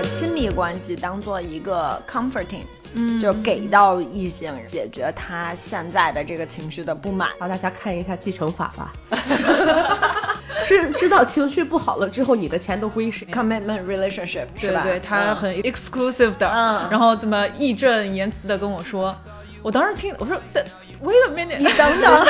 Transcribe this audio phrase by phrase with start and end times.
[0.00, 2.62] 个亲密关系当做一个 comforting，
[2.94, 7.28] 嗯，就给到异性解决他现在的这个情绪的不满。
[7.38, 8.92] 好，大家看一下继承法吧。
[10.64, 14.82] 知知道情绪不好了之后，你的钱都归谁？Commitment relationship 是吧？
[14.82, 19.14] 对对，他很 exclusive 的，嗯然后这么义正言辞的跟我说，
[19.62, 20.62] 我当时听我说等
[21.02, 22.26] wait a minute，你等等，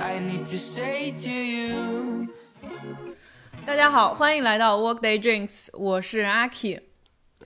[0.00, 2.28] I need to say to you.
[3.64, 6.82] 大家好，欢迎来到 Workday Drinks，我是阿 K。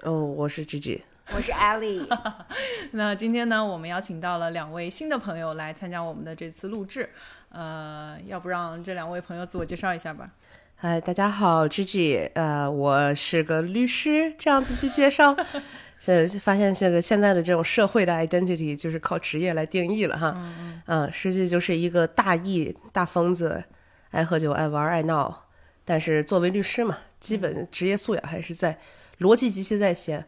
[0.03, 1.03] 哦，我是 Gigi。
[1.35, 2.07] 我是 Ellie，
[2.93, 7.11] 那今天呢，我们邀请到了两位新的朋友来参加我们的这次录制。
[7.51, 10.31] 呃，要不让这两位朋友自我介绍一下吧？
[10.77, 12.31] 嗨，大家好，Gigi。
[12.35, 15.37] 呃，我是个律师，这样子去介绍。
[15.99, 20.33] 现在发现这个现在的这种社会的 identity 就是靠职业来定义了哈。
[20.37, 21.13] 嗯嗯。
[21.13, 23.65] 实际就是一个大 E 大疯子，
[24.11, 25.45] 爱喝酒、爱玩、爱闹。
[25.85, 28.79] 但是作为律师嘛，基本职业素养还是在，
[29.21, 30.27] 逻辑极其在线，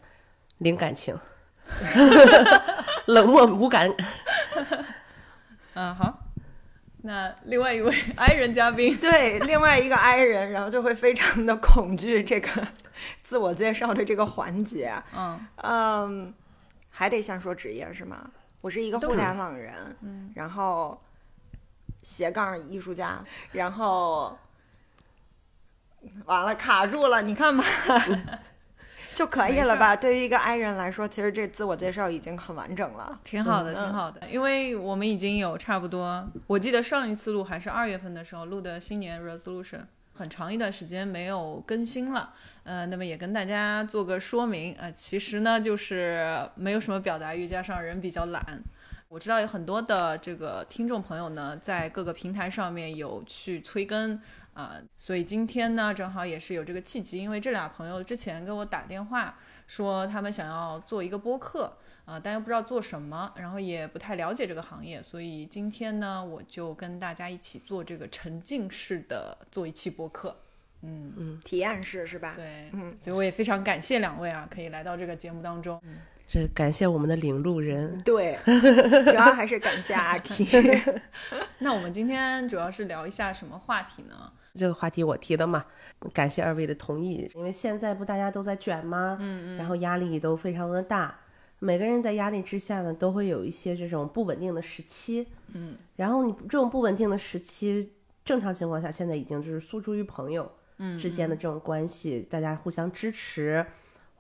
[0.59, 1.17] 零感情，
[3.07, 3.93] 冷漠无感。
[5.75, 6.20] 嗯，好。
[7.03, 12.69] 那另外一位 I 人嘉宾，对，另外一个 I 人，然后就会非常的恐惧这个
[13.23, 14.95] 自我介绍的这个环节。
[15.17, 15.47] 嗯。
[15.57, 16.35] 嗯，
[16.91, 18.31] 还得先说职业是吗？
[18.61, 21.01] 我是一个互联网人，嗯，然后
[22.03, 24.39] 斜杠艺术家，然后
[26.27, 27.65] 完了卡住了，你看吧，
[29.21, 29.95] 就可以了吧？
[29.95, 33.21] 对于一个 I 人来说，其实这自我介绍已经很完整了。
[33.23, 34.27] 挺好的，嗯挺好的。
[34.33, 39.81] 因为我们已经有差不多，我记得上一次录还是二月份的时候录的新年 resolution，
[40.15, 42.33] 很长一段时间没有更新了。
[42.65, 48.43] 呃，那么也跟大家做个说明，呃，其实呢就是没有什么表达欲，加上人比较懒。
[49.09, 54.19] 我知道有很多的这个听众朋友呢，在各个平台上面有去催更
[54.53, 70.37] 啊、所以今天呢正好也是有这个契机，因为这俩朋友之前给我打电话说他们想要做一个播客，啊、但又不知道做什么，然后也不太了解这个行业，所以今天呢，我就跟大家一起做这个沉浸式的做一期播客。
[70.83, 72.33] 嗯嗯，体验式是吧？
[72.35, 75.81] 对，嗯所以我也非常感谢两位啊，可以来到这个节目当中。
[76.33, 78.01] 这感谢我们的领路人。
[78.03, 80.81] 对，主要还是感谢阿 K。
[81.59, 84.31] 那我们今天主要是聊一下什么话题呢？
[84.55, 85.67] 这个话题我提的嘛，
[86.13, 87.29] 感谢二位的同意。
[87.35, 89.17] 因为现在不大家都在卷吗？
[89.19, 91.19] 嗯然后压力都非常的大，
[91.59, 95.27] 每个人在压力之下呢，都会有一些这种不稳定的时期。
[95.53, 97.93] 嗯，然后你这种不稳定的时期，
[98.25, 100.49] 正常情况下现在已经就是诉诸于朋友
[100.79, 103.67] 嗯之间的这种关系，大家互相支持，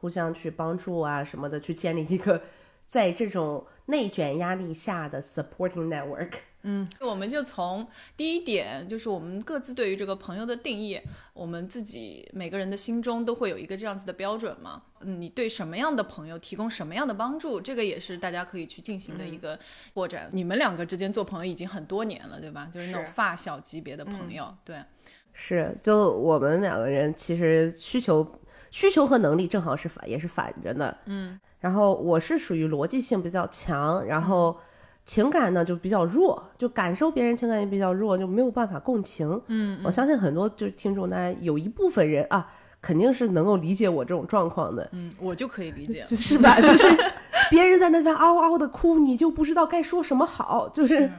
[0.00, 2.42] 互相去帮助啊什么的，去建立一个
[2.86, 6.32] 在这种内卷压力下的 supporting network。
[6.62, 7.86] 嗯，我们就从
[8.18, 11.00] 第一点，就是我们各自对于这个朋友的定义，
[11.32, 14.82] 我们自己每个人的心中都会有一个这样子的标准嘛。
[15.00, 19.58] 嗯，你对什么样的朋友提供什么样的帮助，这个也是大家可以去进行的一个
[19.94, 20.28] 扩展。
[20.32, 22.68] 你们两个之间做朋友已经很多年了，对吧？
[22.72, 24.76] 就是那种发小级别的朋友，对。
[25.32, 28.22] 是，就我们两个人其实需求、
[28.70, 30.96] 需求和能力正好是反，也是反着的。
[31.06, 34.56] 嗯，然后我是属于逻辑性比较强，然后
[35.04, 39.40] 情感呢就比较弱，就感受别人情感也比较弱，就没有办法共情。
[39.48, 42.48] 嗯，我相信很多就是听众呢，有一部分人啊，
[42.80, 44.88] 肯定是能够理解我这种状况的。
[44.92, 46.04] 嗯，我就可以理解。
[46.06, 46.86] 就是吧， 就是
[47.50, 50.68] 别人在那边嗷嗷的哭，你就不知道该说什么好。
[50.68, 51.10] 就是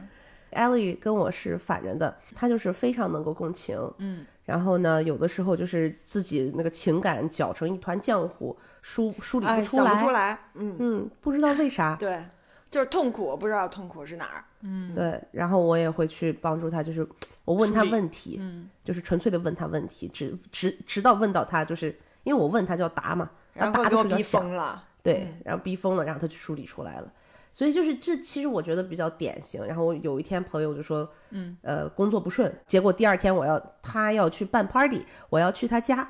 [0.52, 10.38] 艾莉跟我是反着的，她就是非常能够共情，嗯，然后呢，有的时候就是自己那个情感搅成一团浆糊，梳梳理哎，不出来，想不出来。
[10.54, 12.24] 嗯，嗯，不知道为啥， 对，
[12.70, 14.44] 就是痛苦，不知道痛苦是哪儿。
[14.62, 17.06] 嗯，对，然后我也会去帮助他，就是
[17.44, 24.84] 我问他问题，嗯，就是纯粹的问他问题，直直直到问到他，就是因为我问他就要答嘛，然后答后给我逼疯了。
[25.02, 27.12] 对，然后逼疯了，然后他就梳理出来了。
[27.52, 29.64] 所以就是这，其实我觉得比较典型。
[29.66, 36.08] 然后有一天朋友就说，嗯，呃，工作不顺，结果第二天我要他要去办 party，我要去他家，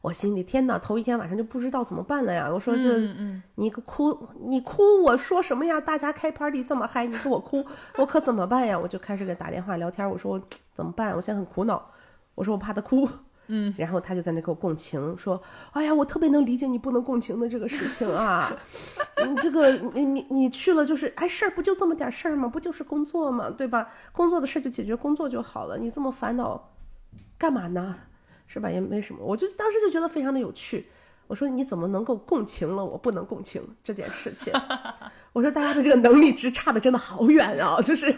[0.00, 2.50] 我心里天哪，头一天晚上就不知道怎么办了呀。
[2.52, 5.80] 我说这、嗯嗯你个哭，你哭，我说什么呀？
[5.80, 7.64] 大家开 party 这么嗨，你给我哭，
[7.96, 8.78] 我可怎么办呀？
[8.78, 10.42] 我就开始给他打电话聊天，我说我
[10.72, 11.14] 怎么办？
[11.14, 11.90] 我现在很苦恼，
[12.34, 13.08] 我说我怕他哭。
[13.52, 15.42] 嗯，然后他就在那给我共情，说
[15.74, 18.50] ：“哎呀，我特别能理解你不能共情的这个事情啊，
[19.28, 22.46] 你这个你你你去了就是，哎，事儿不就这么点事儿吗？
[22.48, 23.50] 不就是工作吗？
[23.50, 23.90] 对吧？
[24.12, 26.72] 工作的事就解决工作就好了，你这么烦恼
[27.36, 27.96] 干嘛呢？
[28.46, 28.70] 是吧？
[28.70, 29.24] 也没什么。
[29.24, 30.86] 我就当时就觉得非常的有趣。
[31.26, 34.52] 我说你怎么能够共情了我不能共情这件事情？
[35.32, 38.12] 我说大家的这个能力值差的真的好远啊，就是，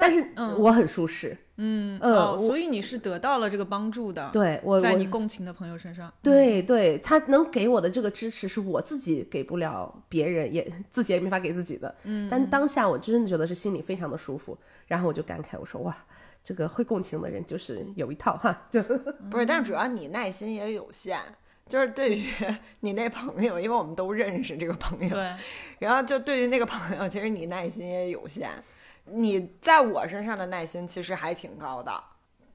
[0.00, 11.94] 但是嗯我很舒适，嗯呃哦，所以你是得到了这个帮助的，，对我，在你共情的朋友身上，对对，他能给我的这个支持是我自己给不了别人，也自己也没法给自己的。
[12.04, 14.56] 嗯，但当下我真的觉得是心里非常的舒服，
[14.86, 15.96] 然后我就感慨，我说哇，
[16.42, 21.18] 这个会共情的人就是有一套哈，就不是，但主要你耐心也有限。
[21.68, 22.24] 就是对于
[22.80, 25.32] 你那朋友，因为我们都认识这个朋友，对，
[25.78, 28.50] 然后就对于那个朋友，其实你耐心也有限。
[29.04, 31.92] 你在我身上的耐心其实还挺高的。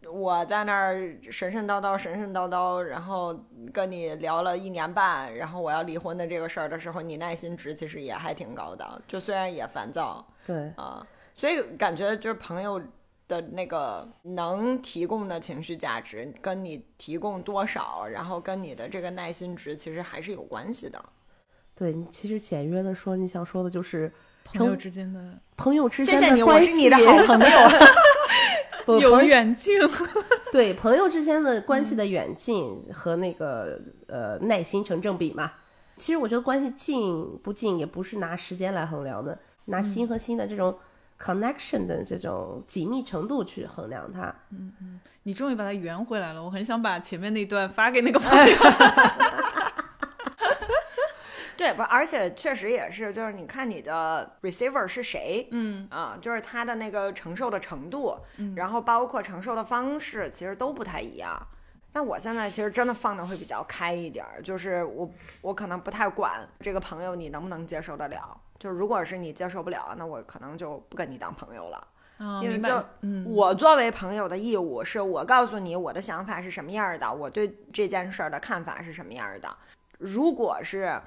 [0.09, 3.37] 我在那儿神神叨叨、神神叨叨，然后
[3.73, 9.01] 跟你聊了一年半，然后我要离婚的这个事儿的时候，你耐心值其实也还挺高的。
[9.07, 12.81] 就虽然也烦躁对啊，所以感觉就是朋友
[13.27, 21.03] 的那个能提供的情绪价值，跟你提供多少，然后跟你的这个耐心值其实还是有关系的。
[21.75, 24.13] 对你其实简约的说，你想说的就是
[24.53, 25.19] 朋友之间的
[25.55, 27.57] 朋友之谢谢你，我间的关系，是你的好朋友。
[29.01, 29.77] 有远近，
[30.51, 33.77] 对朋友之间的关系的远近和那个
[34.07, 35.51] 呃耐心成正比嘛。
[35.97, 40.77] 其实我觉得关系近不近也不是拿时间来衡量的，拿心和心的这种
[41.21, 44.33] connection 的这种紧密程度去衡量它。
[44.51, 48.45] 嗯嗯你终于把它圆回来了，我很想把前面那段发给那个朋友。
[52.07, 58.17] 而且确实也是，就是你看你的 receiver 是谁，嗯啊，就是他的那个承受的程度，
[58.55, 61.37] 然后包括承受的方式，其实都不太一样。
[61.91, 65.11] 但我现在其实真的放的会比较开一点儿，就是我
[65.41, 71.87] 我可能不太管这个朋友你能不能接受得了，就如果是你接受不了，那我可能就不跟你当朋友了。
[72.41, 79.55] 因为就嗯，我作为朋友的义务是我告诉你我的想法是什么样儿的，我对这件事儿的看法是什么样儿的。
[79.99, 80.99] 如果是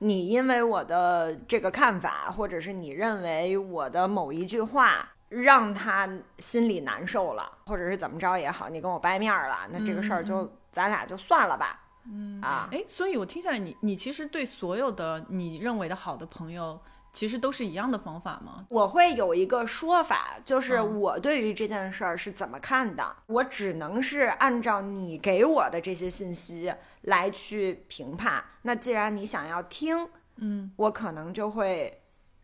[0.00, 6.08] 你因为我的这个看法，或者是你认为我的某一句话让他
[6.38, 11.80] 心里难受了，或者是怎么着也好，你跟我掰面儿了，那这个事儿就、咱俩就算了吧。
[12.10, 16.80] 嗯啊，哎，所以我听下来，你你其实对所有的你认为的好的朋友，
[17.12, 18.64] 其实都是一样的方法吗？
[18.70, 28.42] 我会有一个说法，就是嗯我对于这件事儿是怎么看的，我只能是按照你给我的这些信息来去评判。
[28.62, 32.02] 那既然你想要听，嗯，我可能就会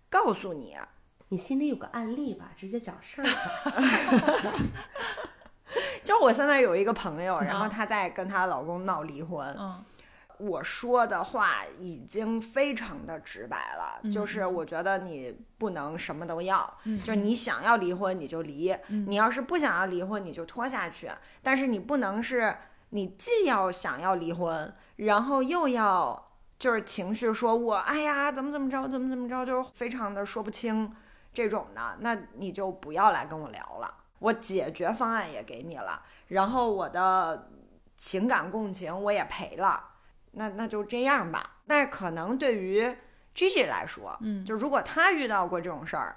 [0.08, 0.76] 告诉你，
[1.28, 4.52] 你心里有个案例吧，直接讲事儿吧。
[6.04, 9.84] 就我现在有一个朋友，然后嗯她在跟她老公闹离婚，嗯。
[10.38, 14.12] 我说的话已经非常的直白了，嗯。
[14.12, 16.98] 就是我觉得你不能什么都要，嗯。
[17.00, 21.10] 就是你想要离婚你就离，你要是不想要离婚你就拖下去，
[21.42, 22.54] 但是你不能是
[22.90, 30.94] 你既要想要离婚，然后又要就是情绪说我哎呀怎么怎么着怎么怎么着，就是非常的说不清
[31.32, 37.50] 这种的，那你就不要来跟我聊了，我解决方案也给你了，然后我的
[37.96, 39.92] 情感共情我也赔了。
[40.32, 41.56] 那那就这样吧。
[41.66, 42.94] 但是可能对于
[43.34, 46.16] Gigi 来说，嗯就如果他遇到过这种事儿，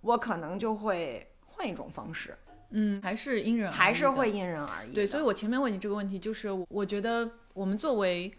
[0.00, 2.36] 我可能就会换一种方式，
[2.70, 4.92] 嗯，还是因人而异还是会因人而异。
[4.92, 8.32] 对，所以我前面问你这个问题，就是我我觉得我们作为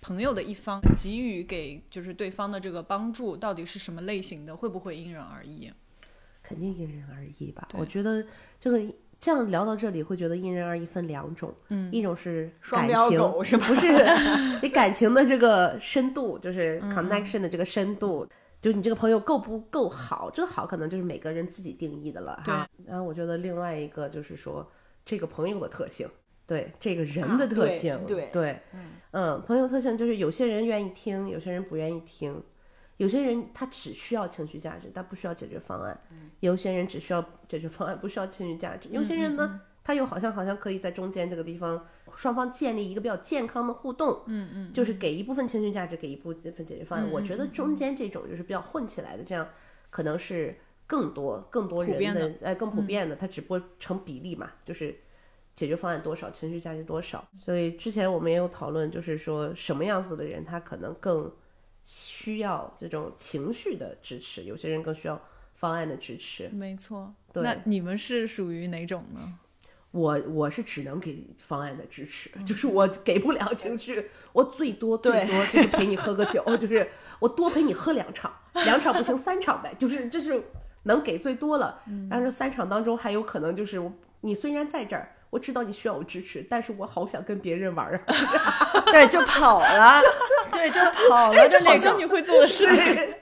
[0.00, 5.72] 朋友的一方，给予给就是对方的这个帮助，到底是什么类型的，会不会因人而异？
[6.42, 7.68] 肯定因人而异吧。
[7.74, 8.24] 我觉得
[8.60, 8.80] 这个
[9.20, 13.88] 这样聊到这里，会觉得因人而异分两种，嗯一种是双标感情，狗是吗 不是
[14.60, 18.28] 你感情的这个深度，就是嗯 connection 的这个深度。
[18.62, 22.66] 就你这个朋友够不够好，这个好可能就是每个人自己定义的了哈。
[22.86, 24.70] 然后我觉得另外一个就是说
[25.04, 26.08] 这个朋友的特性，
[26.46, 28.60] 对这个人的特性，对对，
[29.10, 32.40] 嗯，朋友特性就是有些人愿意听，有些人不愿意听。
[32.98, 35.92] 有些人他只需要情绪价值，他不需要解决方案；
[36.38, 38.88] 有些人只需要解决方案，不需要情绪价值。
[38.90, 41.84] 有些人呢，他又好像好像可以在中间这个地方，
[42.16, 44.22] 双方建立一个比较健康的互动。
[44.26, 47.10] 嗯嗯，就是给一部分情绪价值，给一部分解决方案。
[47.10, 49.48] 我觉得中间这种就是比较混起来的，这样
[49.90, 54.94] 可能是更多更多人的嗯哎更普遍的，它只不过成比例嘛，就是
[55.54, 57.26] 解决方案多少，情绪价值多少。
[57.32, 61.30] 所以之前我们也有讨论，就是说什么样子的人他可能更
[61.84, 65.20] 需要这种情绪的支持，有些人更需要
[65.54, 66.48] 方案的支持。
[66.48, 67.12] 没错。
[67.32, 69.38] 对那你们是属于哪种呢？
[69.92, 78.32] 我我是只能给方案的支持，就是我给不了情绪，我最多最多就是陪你喝个酒，就是我多陪你喝两场，
[78.64, 80.42] 两场不行三场呗，就是这是
[80.84, 81.80] 能给最多了。
[82.10, 88.00] 然后这三场当中还有可能就是我你虽然在这儿，我知道你需要我支持，但是我好想跟别人玩啊。
[88.90, 90.00] 对，就跑了，
[90.50, 91.72] 对，就跑了的那种。
[91.72, 93.14] 好像你会做的事情。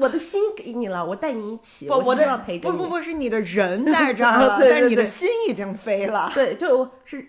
[0.00, 2.76] 我的心给你了，我带你一起，不，我希望陪着你。
[2.76, 6.30] 不不不是你的人在 这儿了，对对但是你的心已经飞了。
[6.34, 7.26] 对，就是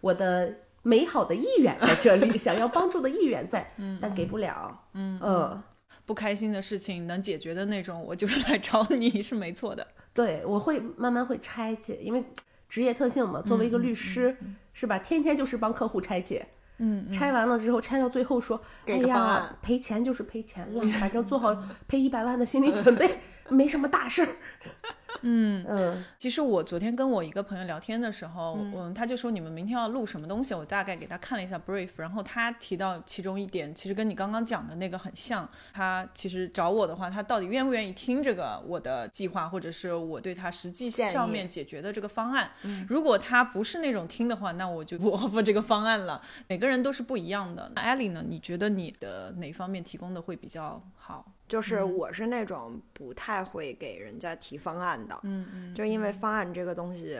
[0.00, 4.84] 我的美好的意愿在这里，想要帮助的意愿在， 但给不了。
[4.94, 5.62] 嗯嗯，
[6.06, 9.86] 不开心的事情能解决的那种，我就是来找你是没错的。
[10.14, 12.24] 对，我会慢慢会拆解，因为
[12.68, 14.36] 职业特性嘛，作为一个律师，
[14.72, 14.98] 是吧？
[14.98, 16.46] 天天就是帮客户拆解。
[16.78, 21.56] 嗯，拆完了之后，拆到最后说：“哎呀，赔钱就是赔钱了， 反正做好
[21.86, 23.18] 赔一百万的心理准备，
[23.48, 24.28] 没什么大事儿。”
[25.22, 35.48] 嗯嗯其实我昨天跟我一个朋友聊天的时候，嗯，他就说你们明天要录什么东西，我大概给他看了一下 brief，然后他提到其中一点，其实跟你刚刚讲的那个很像。
[35.72, 42.50] 他其实找我的话，他到底愿不愿意听这个我的计划，或者是我对他实际上面解决的这个方案？
[42.88, 46.20] 如果他不是那种听的话，那我就 不 offer 这个方案了。
[46.46, 47.70] 每个人都是不一样的。
[47.74, 48.24] 那艾莉呢？
[48.26, 51.24] 你觉得你的哪方面提供的会比较好？
[51.48, 57.18] 就是我是那种不太会给人家提方案的，嗯嗯，就因为方案这个东西，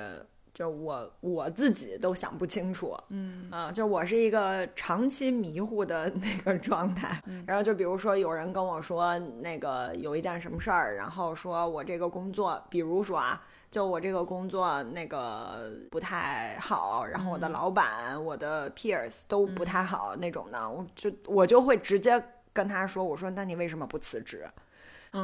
[0.53, 7.23] 就我我自己都想不清楚，嗯啊，就我是一个长期迷糊的 那个状态。
[7.47, 13.43] 然后就比如说有人跟我说那个有一件什么事儿，然后说我这个工作，比如说啊。
[13.71, 22.19] 就我这个工作那个不太好，然后我的老板、我的 peers 都不太好那种的，我就我就会直接
[22.59, 24.51] 跟他说，我说那你为什么不辞职？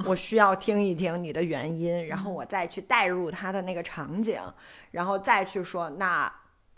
[0.07, 4.41] 我需要听一听你的原因，然后我再去带入他的那个场景，
[4.93, 6.33] 然后再去说那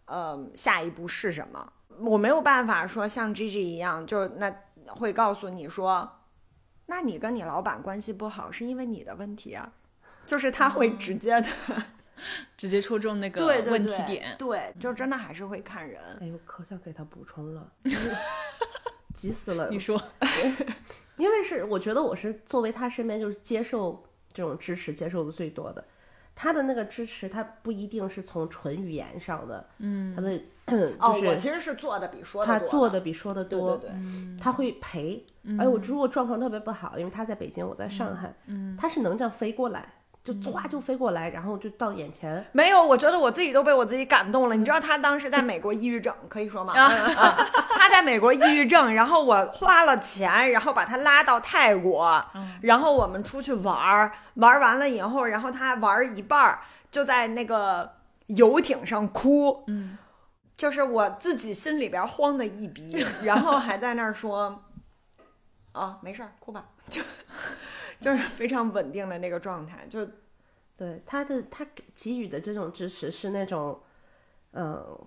[0.07, 1.73] 呃下一步是什么？
[2.01, 4.51] 我没有办法说像 Gigi 一样，就那
[4.87, 6.21] 会告诉你说，
[6.87, 9.73] 那你跟你老板关系不好是因为你的问题啊，
[10.25, 11.47] 就是他会直接的、
[12.57, 14.37] 直接戳中那个问题对点。
[14.37, 16.03] 对，就真的还是会看人。
[16.21, 18.11] 哎呦，可想给他补充了， 就是
[19.17, 19.69] 急死了。
[19.71, 20.01] 你说，
[21.17, 24.05] 因为是我觉得我是作为他身边就是接受
[24.35, 25.83] 这种支持接受的最多的，
[26.35, 30.39] 他的那个支持他不一定是从纯语言上的，嗯，他的
[30.99, 35.25] 哦，我 就是其实是做的比说的多他做的比说的多，对对对，他会陪。
[35.59, 39.95] 哎，我如果状况特别不好，因为他在北京，我在上海，嗯，他是能这样飞过来，
[40.27, 42.45] 就唰就飞过来，然后就到眼前。
[42.51, 44.57] 没有，我觉得我自己都被我自己感动了。
[44.57, 46.73] 你知道他当时在美国抑郁症，可以说吗？
[46.75, 47.47] 啊，
[47.79, 52.21] 他在美国抑郁症，然后我花了钱，然后把他拉到泰国，
[52.63, 56.59] 然后我们出去玩儿，玩完了以后，然后他玩一半儿
[56.91, 57.93] 就在那个
[58.27, 59.97] 游艇上哭，嗯，
[60.57, 64.65] 就是我自己心里边慌的一逼，然后还在那儿说，
[65.71, 67.01] 啊，没事儿，哭吧，就
[67.99, 70.07] 就是非常稳定的那个状态，就
[70.77, 73.81] 对他的他给给予的这种支持是那种，
[74.53, 74.99] 嗯、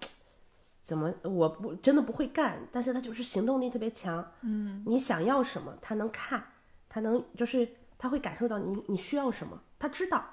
[0.84, 4.32] 怎么我不真的不会干，但是他就是行动力特别强。
[4.42, 6.44] 嗯，你想要什么，他能看，
[6.90, 7.68] 他能就是
[7.98, 10.24] 他会感受到你你需要什么，他知道，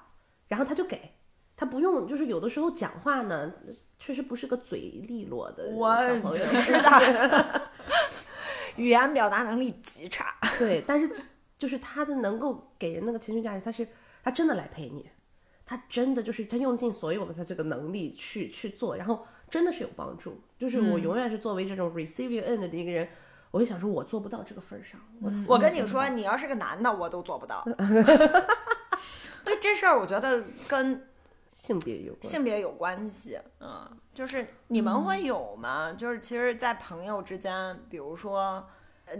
[0.47, 1.13] 然后他就给，
[1.55, 3.53] 他不用就是有的时候讲话呢，
[3.99, 6.99] 确实不是个嘴利落的我小朋友，知道，
[8.75, 10.35] 语言表达能力极差。
[10.57, 11.09] 对，但是
[11.57, 13.87] 就是他的能够给人那个情绪价值，他是
[14.23, 15.09] 他真的来陪你，
[15.65, 20.39] 他真的就是他用尽所有的他这个能力去去做，然后真的是有帮助。
[20.57, 23.07] 就是我永远是作为这种 receiving end 的一个人，
[23.51, 27.63] 我就想说，我做不到这个份儿上，我我跟你说，你要是个男的，我都做不到。
[29.45, 31.07] 对这事儿，我觉得跟
[31.49, 33.39] 性别有关，性别有关系。
[33.61, 35.93] 嗯，就是你们会有吗？
[35.93, 38.65] 就是其实，在朋友之间，比如说呃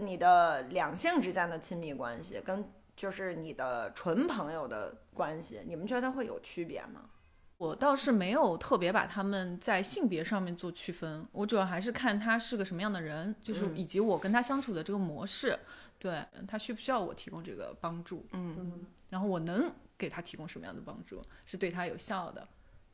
[0.00, 2.64] 你的两性之间的亲密关系，跟
[2.96, 7.10] 就是你的纯朋友的关系，你们觉得会有区别吗？
[7.56, 15.58] 我倒是没有特别把他们在性别上面做区分，我主要还是看他是个什么样的人，就是以及我跟他相处的这个模式，
[15.98, 22.46] 对他需不需要我提供这个帮助，嗯，然后我能给他提供什么样的帮助，是对他有效的。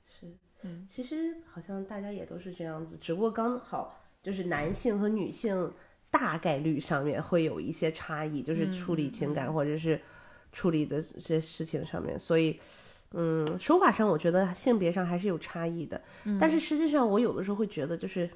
[0.07, 5.75] 是，嗯，其实好像大家也都是这样子，只不过刚好就是男性和女性
[6.15, 10.01] 大概率上面会有一些差异，就是处理情感或者是
[10.53, 12.61] 处理的这些事情上面，所以。
[13.17, 16.01] 嗯，手法上我觉得性别上还是有差异的，
[16.41, 18.29] 但是实际上我有的时候会觉得，就是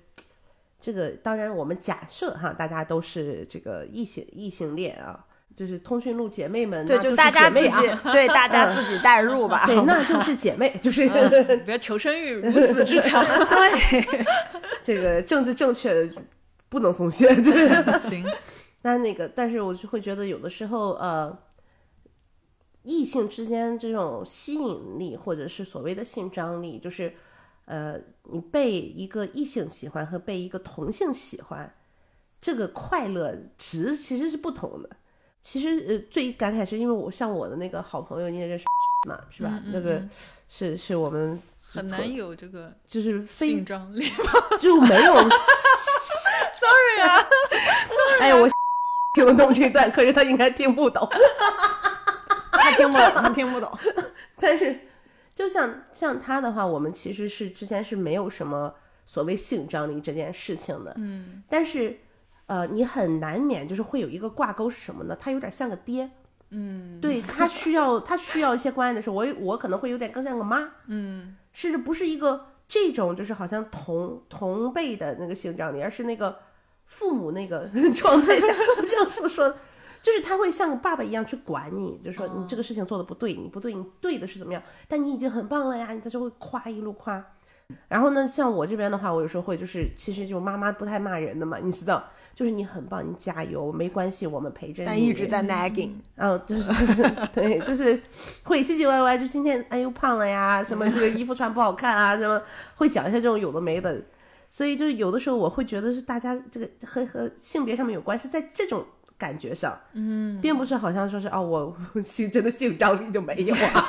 [0.81, 9.67] 这个，当然我们假设哈，大家都是这个异性异性恋啊，就是通讯录姐妹们，对，就大家自己、啊，对大家自己代入吧。
[9.67, 11.09] 对， 那就是姐妹，就是、
[11.65, 13.25] 不要求生欲如此之强。
[13.51, 14.25] 对，
[14.81, 16.09] 这个政治正确
[16.69, 17.69] 不能松懈， 就是。
[18.03, 18.25] 行，
[18.83, 21.37] 那那个，但是我就会觉得有的时候，呃，
[22.83, 27.15] 异性之间这种吸引力，或者是所谓的性张力，就是，
[27.65, 31.75] 呃，你被一个异性喜欢和被一个同性喜欢，
[32.41, 34.91] 这个快乐值其实是不同的。
[35.41, 38.65] 其实呃，最感慨是因为我像我的那个好朋友，你也认识
[39.09, 39.51] 嘛，是吧？
[39.53, 40.11] 嗯嗯那个嗯
[40.49, 44.05] 是是我们很难有这个就是非性张力。
[44.59, 45.15] 就没有
[48.21, 48.49] 哎，我
[49.15, 51.09] 听得懂这段，可是他应该听不懂。
[52.53, 53.71] 他听不懂，他听不懂。
[54.37, 54.79] 但是，
[55.35, 58.75] 就像像他的话，我们其实是之前是没有什么
[59.07, 60.93] 所谓性张力这件事情的。
[60.97, 61.99] 嗯但是，
[62.47, 65.17] 呃，你很难免就是会有一个挂钩是什么呢？
[65.19, 66.11] 他有点像个爹，
[66.51, 76.39] 嗯对他需要他需要一些关爱的时候，我我可能会有点更像个妈，嗯甚至不是一个这种就是好像同同辈的那个性张力，而是那个
[76.89, 79.55] 父母那个 状态下，我这样说说。
[80.01, 84.63] 就是他会像爸爸一样去管你，就说你这个事情做的不对，你不对，你对的是怎么样？
[84.87, 87.23] 但你已经很棒了呀，他就会夸一路夸。
[87.89, 92.03] 然后呢，像我这边的话，我有时候会就是，其实就妈妈不太骂人的嘛，你知道，
[92.33, 94.87] 就是你很棒，你加油，没关系，我们陪着你。
[94.87, 96.71] 但一直在 nagging，然后就是
[97.35, 98.01] 对，就是
[98.45, 102.41] 会唧唧歪歪，就今天哎又胖了呀，什么这个衣服穿不好看啊，什么
[102.77, 104.01] 会讲一些这种有的没的，
[104.51, 108.85] 所以就是有的时候我会觉得是大家这个和和性别上面有关，是在这种
[109.17, 113.89] 感觉上，嗯，并不是好像说是哦我 性真的性张力就没有啊，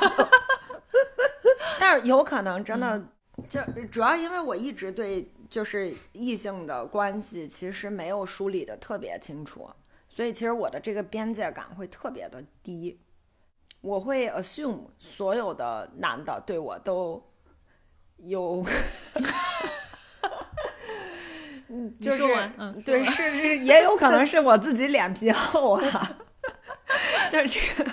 [1.80, 3.08] 但是有可能真的嗯。
[3.48, 3.58] 就
[3.90, 9.70] 主要因为我一直对就是异性的关系其实没有梳理的特别清楚，
[10.10, 13.00] 所以其实我的这个边界感会特别的低。
[13.80, 17.22] 我会 assume 所有的男的对我都
[18.18, 18.62] 有，
[21.70, 22.22] 嗯，你就是
[22.58, 26.18] 嗯对，是是，也有可能是我自己脸皮厚啊，
[27.30, 27.90] 就是这个，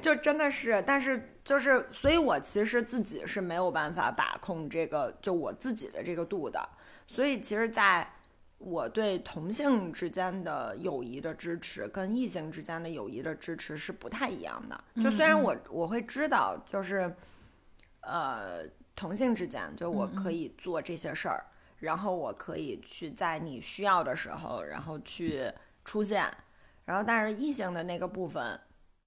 [0.00, 6.68] 就真的是，但是就是，所以我其实自己是没有办法把控这个，就我自己的这个度的。
[7.06, 8.10] 所以其实，在
[8.58, 14.84] 我对同性之间的友谊的支持跟异性之间的友谊的支持是不太一样的。
[15.02, 17.14] 就虽然我我会知道，就是
[18.00, 18.64] 呃，
[18.96, 21.44] 同性之间，就我可以做这些事儿，
[21.78, 25.50] 然后我可以去在你需要的时候，然后去
[25.84, 26.30] 出现。
[26.86, 28.60] 然后，但是异性的那个部分，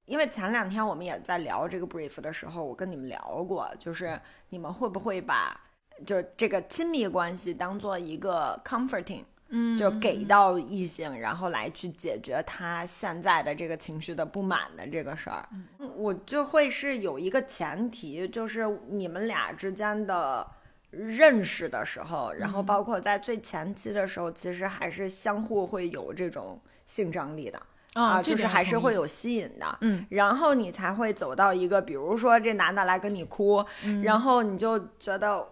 [0.05, 5.59] 因为前两天我们也在聊这个 brief 的时候，我跟你们聊过，就是你们会不会把
[6.05, 15.47] 就是这个亲密关系当做一个 comforting，嗯就给到异性，然后来去解决他现在的这个情绪的不满的这个事儿。
[15.51, 20.47] 嗯我就会是有一个前提，就是你们俩之间的
[20.91, 27.61] 认识的时候，然后包括在最前期的时候，其实还是相互会有这种性张力的。
[27.93, 34.03] 啊，就是还是会有吸引的，嗯，然后你才会走到一个，比如说这男的来跟你哭，嗯。
[34.03, 35.43] 然后你就觉得，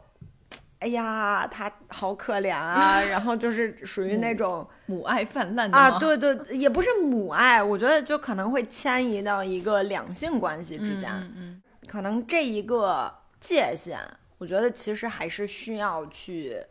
[0.77, 11.61] 哎呀，他好可怜啊， 然后就是属于那种、母爱泛滥的啊，对对，也不是母爱，我觉得就可能会迁移到一个两性关系之间，嗯嗯。
[11.87, 13.99] 可能这一个界限，
[14.37, 16.61] 我觉得其实还是需要去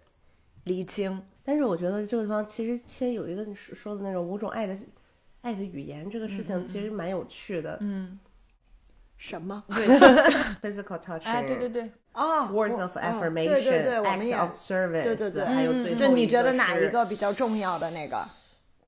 [0.65, 1.25] 厘清。
[1.43, 4.77] 但是我觉得这个地方其实其实有一个你说说的那种五种爱的
[5.43, 8.19] 爱的语言这个事情其实蛮有趣的、嗯，
[9.19, 9.63] 什么？
[9.69, 9.87] 对
[10.63, 18.25] ，physical touch，哎，对对对，哦 words of 哦 affirmation，对对对，我们也 of service，对对对还有最后就你觉得哪一个比较重要的那个？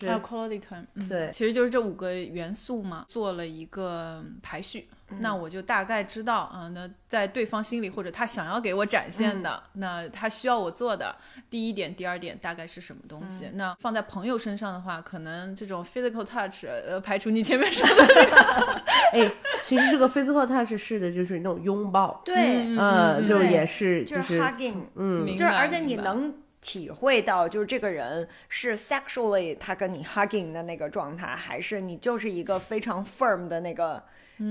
[0.00, 4.88] 还有 quality time，嗯，对其实就是这五个元素嘛，做了一个排序。
[5.20, 11.14] 那我就大概知道，啊、那在对方心里或者他想要给我展现的，那他需要我做的
[11.48, 13.48] 第一点、第二点大概是什么东西？
[13.54, 18.82] 那放在朋友身上的话，可能这种 physical touch，呃，排除你前面说的，
[19.14, 19.32] 哎，
[19.64, 34.02] 其实这个 physical touch 是的，就是那种拥抱，对，嗯呃，就也是就是 hugging，嗯，就是而且你能体会到，就是这个人是 sexually 他跟你 hugging 的那个状态，还是你就是一个非常 firm 的那个，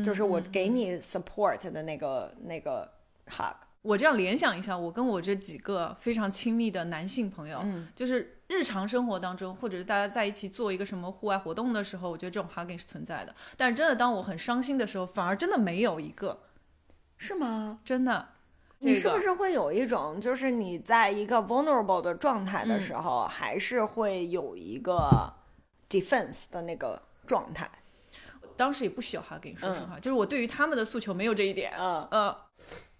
[0.03, 2.91] 就是我给你 support 的那个那个
[3.29, 3.55] hug。
[3.81, 13.35] 我这样联想一下，我跟我这几个非常亲密的男性朋友，嗯就是日常生活当中，或者是大家在一起做一个什么户外活动的时候，我觉得这种 hugging 是存在的。
[13.55, 16.39] 但是真的，当我很伤心的时候，反而真的没有一个，
[17.17, 17.79] 是吗？
[17.83, 18.29] 真的。
[18.79, 25.31] 你是不是会有一种，就是你在一个 vulnerable 的状态的时候，还是会有一个
[25.89, 27.69] defense 的那个状态？
[28.55, 31.73] 当时也不需要 hugging，说实话，就是我对于他们的诉求没有这一点。
[31.77, 32.35] 嗯，呃，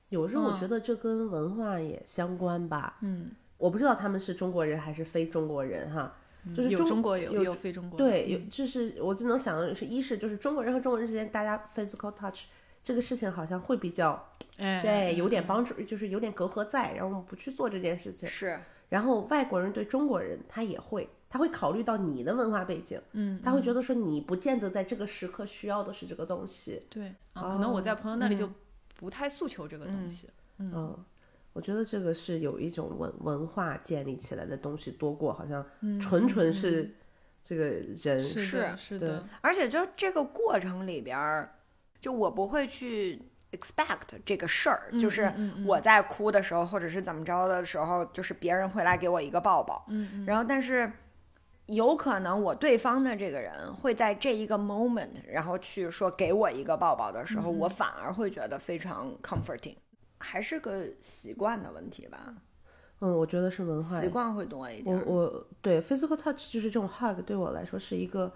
[0.09, 2.97] 有时候我嗯觉得这跟文化也相关吧。
[3.01, 6.13] 嗯，我不知道他们是中国人还是非中国人哈，
[6.55, 12.43] 就是有中国有有有非中国的，对，有就是我就能想到是一是就是中国人和中国人之间大家 physical touch
[12.83, 14.23] 这个事情好像会比较
[14.57, 18.29] 哎，对有点帮助，就是有点隔阂在，然后我们不去做这件事情。
[18.29, 26.81] 是，然后外国人对中国人他也会，他会考虑到你的文化背景，嗯，他会觉得说你不见得在这个时刻需要的是这个东西。
[26.89, 28.55] 对啊，可能我在朋友那里就嗯
[28.97, 30.29] 不太诉求这个东西。
[30.57, 30.97] 嗯，
[31.53, 35.65] 我觉得这个是有一种文文化建立起来的东西多过好像
[35.99, 36.95] 纯纯是
[37.43, 41.55] 这个人是的，是的，而且就这个过程里边儿，
[41.99, 45.31] 就我不会去 expect 这个事儿，就是
[45.65, 50.91] 我在哭的时候，或者是怎么着的时候，就是别人会来给我一个抱抱，嗯嗯，然后但是
[51.67, 59.75] 有可能我对方的这个人会在这一个 moment，然后去说给我一个抱抱的时候，我反而会觉得非常 comforting，
[60.19, 62.35] 还是个习惯的问题吧，
[62.99, 65.13] 嗯，我觉得是文化习惯会多一点我。
[65.13, 68.31] 我对 physical touch 就是这种 hug 对我来说是一个，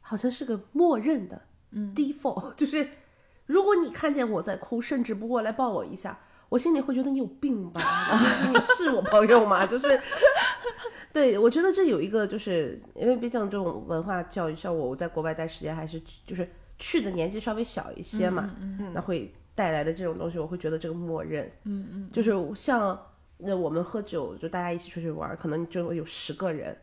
[0.00, 2.88] 好像是个默认的，嗯，default 就是，
[3.46, 7.80] 如果你看见我在哭，甚至不过来抱我一下，我心里会觉得你有病吧？
[8.52, 9.64] 你是我朋友吗？
[9.66, 10.00] 就是，
[11.14, 16.46] 对我觉得这有一个，就是因为毕竟这种文化教育，像我我在国外待时间还是就是
[16.78, 18.54] 去的年纪稍微小一些嘛，
[18.92, 23.00] 那会带来的这种东西，我会觉得这个默认，嗯嗯，就是像
[23.38, 26.76] 那我们喝酒，就大家一起出去玩，可能就有十个人，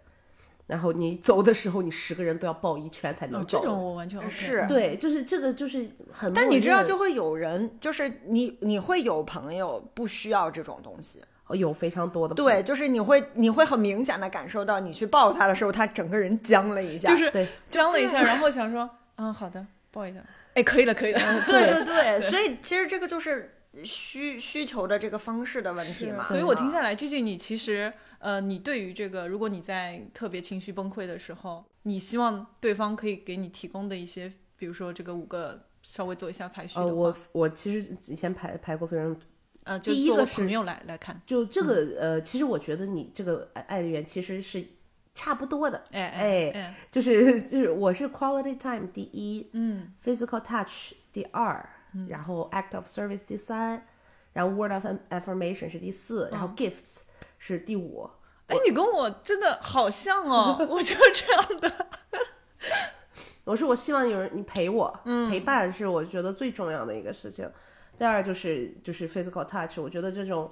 [0.68, 3.60] 然后你走的时候，你十个人都要抱一圈才能哦，走。
[3.60, 6.34] 这种我完全 OK 是对，就是这个就是很。
[6.34, 20.20] 但你知道，就会有人，就是你，你会有朋友不需要这种东西，哦有非常多的对，就是你会，你会很明显的感受到，你去抱他的时候，他整个人僵了一下，就是对僵了一下，然后想说，嗯，好的，抱一下，
[20.54, 26.24] 哎，可以了，可以了， 对对对，所以其实这个就是需需求的这个方式的问题嘛。
[26.24, 39.16] 所以我听下来，最近你其实，呃，你对于这个，如果你在特别情绪崩溃的时候，你希望对方可以给你提供的一些，比如说这个五个稍微做一下排序的呃，话，我我其实以前排排过非常
[39.64, 44.66] 呃，就一个是朋友来来看，就这个、呃，其实我觉得你这个爱爱的源其实是
[45.14, 51.64] 差不多的，哎哎哎，就是 就是我是 quality time 第一，嗯，physical touch 第二，
[52.10, 53.86] 然后 act of service 第三，
[54.34, 57.02] 然后 word of affirmation 是第四，然后 gifts
[57.38, 58.10] 是第五。
[58.48, 61.88] 哎，你跟我真的好像哦， 我就是这样的，
[63.44, 67.50] 我说我希望有人你陪我，陪伴是我觉得最重要的一个事情。
[68.02, 70.50] 第二就是就是 physical touch，我觉得这种，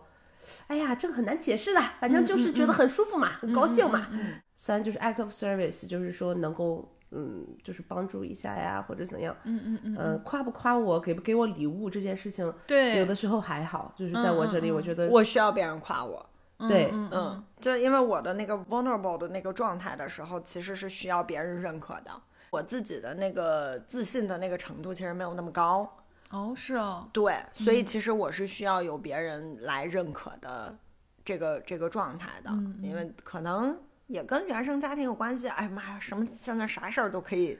[0.67, 4.07] 哎呀，这个很难解释的，反正就是觉得很舒服嘛，很高兴嘛。
[4.55, 9.35] 三就是 act of service，就是说能够嗯，就是帮助一下呀，或者怎样。
[9.45, 9.95] 嗯嗯嗯。
[9.97, 16.23] 呃，夸不夸我，给不给我礼物这件事情，对，有的时候还好，就是在我这里，我觉得我需要别人夸我，
[16.59, 22.11] 对，嗯，就因为我的那个 vulnerable 的那个状态的时候，其实是需要别人认可的。
[22.51, 25.97] 我自己的那个自信的那个程度其实没有那么高，
[26.31, 30.77] 哦，是哦，对，所以其实我是需要有别人来认可的
[31.25, 32.51] 这个这个状态的，
[32.83, 33.75] 因为可能
[34.07, 35.47] 也跟原生家庭有关系。
[35.47, 37.57] 哎呀妈呀，什么现在啥事儿都可以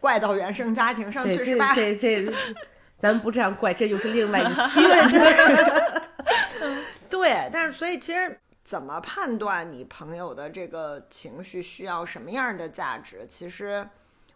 [0.00, 1.74] 怪到原生家庭上，去，是吧？
[1.74, 2.30] 这这，
[3.00, 6.04] 咱们不这样怪，这就是另外一期了。
[7.08, 13.88] 对，但是所以其实怎么判断你朋友的这个情绪需要什么样的价值，其实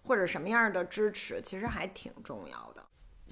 [0.06, 2.73] 或者什么样的支持，其实还挺重要的。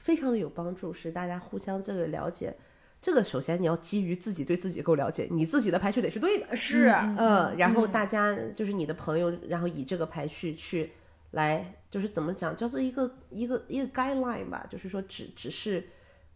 [0.02, 2.54] 非常的有帮助，是大家互相这个了解。
[3.00, 6.88] 这个首先你要基于自己对自己够了解，你自己的排序得是对的，是，
[7.18, 10.92] 嗯，然后大家就是你的朋友，然后以这个排序去
[11.32, 15.84] 来，就是怎么讲，叫做一个一个一个 guideline 吧，就是说只只是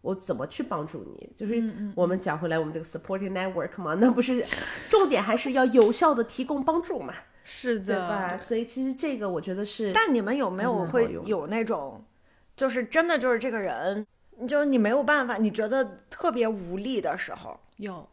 [0.01, 1.63] 我怎么去帮助你，就是
[1.95, 4.45] 我们讲回来我们这个 supporting network 嘛，那不是
[4.89, 7.13] 重点还是要有效的提供帮助嘛，
[7.45, 8.37] 是的，对吧？
[8.37, 12.03] 所以其实这个我觉得是，但你们有没有会有那种，
[12.57, 14.05] 就是真的就是这个人，
[14.47, 18.09] 就是你没有办法，你觉得特别无力的时候，有，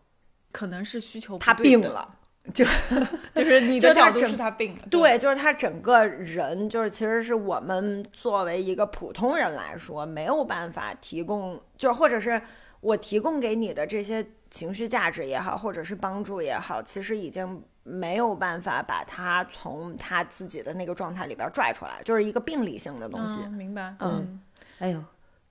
[0.52, 2.16] 可能是需求他，病了，
[2.52, 2.64] 就
[3.34, 12.40] 就是你的角度是他病了，对，就是他整个人，就是其实是我们作为一个普通人来说，没有办法提供，就是或者是
[12.80, 23.40] 我提供给你的这些情绪价值也好，或者是帮助也好，其实已经没有办法把他从他自己的那个状态里边拽出来，就是一个病理性的东西。
[23.44, 24.40] 嗯，明白，嗯
[24.78, 25.00] 哎呦，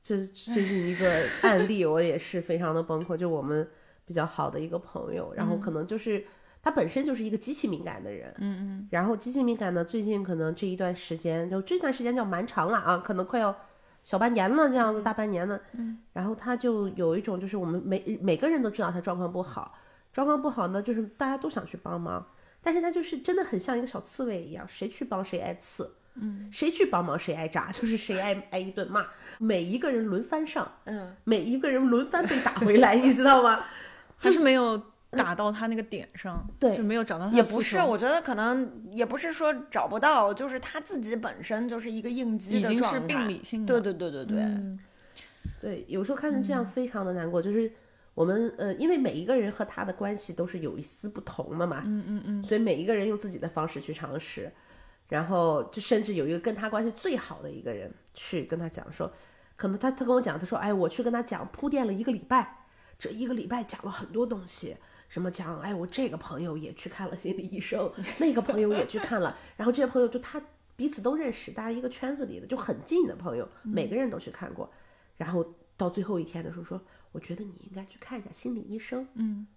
[0.01, 1.09] 这最近一个
[1.43, 3.15] 案例，我也是非常的崩溃。
[3.15, 3.65] 就我们
[4.05, 6.25] 比较好的一个朋友，然后可能就是
[6.61, 13.55] 他本身就是一个极其敏感的人，嗯嗯，然后极其敏感呢，最近可能这一段时间，就这段时间叫蛮长了啊，可能快要
[14.03, 19.73] 小半年了，这样子大半年了，嗯，然后他就有一种就是我们每每个人都知道他状况不好，
[20.13, 22.25] 状况不好呢，就是大家都想去帮忙，
[22.61, 25.95] 但是他就是真的很像一个小刺猬一样，谁去帮谁挨刺。
[26.15, 29.03] 嗯，谁去帮忙谁挨扎，就是谁挨挨一顿骂，
[29.39, 33.65] 每一个人轮番上，嗯，每一个人轮番被打回来，你知道吗？
[34.19, 42.99] 就是没有打到他那个点上，对就没有找到他也不是，我觉得可能也不是说找不到，就是他自己本身就是一个应激已经是。
[42.99, 44.79] 病理性的，对对对对对，嗯
[45.59, 47.71] 对，有时候看成这样非常的难过，就是
[48.13, 54.51] 我们呃，因为每一个人和他的关系都是有一丝不同的嘛，嗯嗯嗯，所以每一个人用自己的方式去尝试，
[55.09, 59.11] 然后就甚至有一个跟他关系最好的一个人去跟他讲说，
[59.55, 62.65] 可能他他跟我讲，他说，哎，我去跟他讲铺垫了一个礼拜，
[62.99, 64.75] 这一个礼拜讲了很多东西。
[65.09, 65.59] 什么讲？
[65.59, 70.41] 哎，我这个朋友也去看了心理医生， 那个朋友也去看了，然后这些朋友就他
[70.75, 74.67] 彼此都认识，大家一个圈子里的就很近的朋友，每个人都去看过，
[75.17, 75.45] 然后
[75.77, 76.81] 到最后一天的时候说，
[77.13, 79.07] 我觉得你应该去看一下心理医生。
[79.13, 79.47] 嗯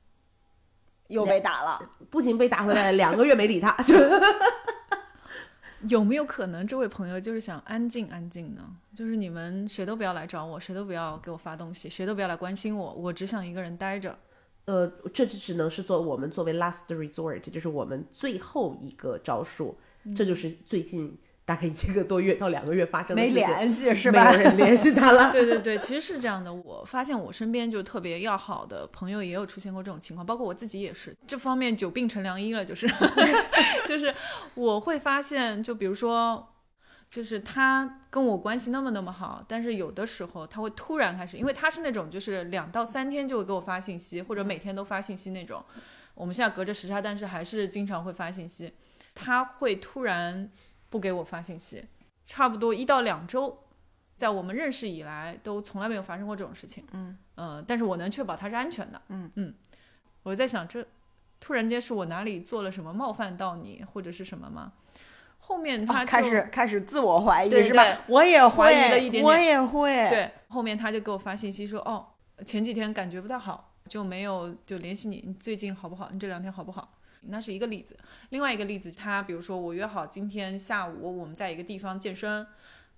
[1.09, 1.81] 又被打了。
[2.11, 3.95] 不仅被打回来，两个月没理他，就
[5.89, 8.77] 有没有可能这位朋友就是想安静安静呢？
[8.93, 14.19] 就是你们谁都不要来找我，谁都不要给我发东西，谁都不要来关心我，我只想一个人待着。
[14.65, 19.79] 呃，这就只能是做我们作为 last resort，就是我们最后一个招数，
[20.17, 21.17] 这就是最近
[21.47, 24.31] 大概一个多月到两个月发生的没事情，联系是吧？
[24.33, 25.33] 没有人联系他了。
[25.33, 26.53] 对 对对，其实是这样的。
[26.53, 31.17] 我发现我身边就特别要好的朋友也有出现过这种情况，包括我自己也是。
[31.27, 32.87] 这方面久病成良医了，就是
[33.89, 34.13] 就是
[34.55, 36.53] 我会发现，就比如说。
[37.09, 45.65] 就是他跟我关系那么那么好，但是有的时候他会突然开始，因为他是那种就是两到三天就会给我发信息，或者每天都发信息那种。
[46.15, 48.73] 我们现在隔着时差，但是还是经常会发信息。
[49.15, 50.51] 他会突然
[50.97, 51.85] 不给我发信息，
[52.25, 53.65] 差不多一到两周，
[54.17, 56.83] 在我们认识以来都从来没有发生过这种事情。
[56.93, 59.03] 嗯呃，但是我能确保他是安全的。
[59.09, 59.55] 嗯嗯，
[60.23, 60.83] 我在想，这
[61.39, 64.73] 突然间是我哪里做了什么冒犯到你，或者是什么吗？
[65.39, 67.85] 后面他开始开始自我怀疑对是吧？
[68.07, 72.07] 我也怀疑了会，一点点我也会。，对，后面他就给我发信息说，哦，
[72.47, 76.09] 前几天感觉不太好，就没有就联系你，你最近好不好？
[76.11, 76.96] 你这两天好不好？
[77.29, 77.97] 那是一个例子。
[78.31, 82.47] 另外一个例子，他比如说我约好今天下午我们在一个地方健身，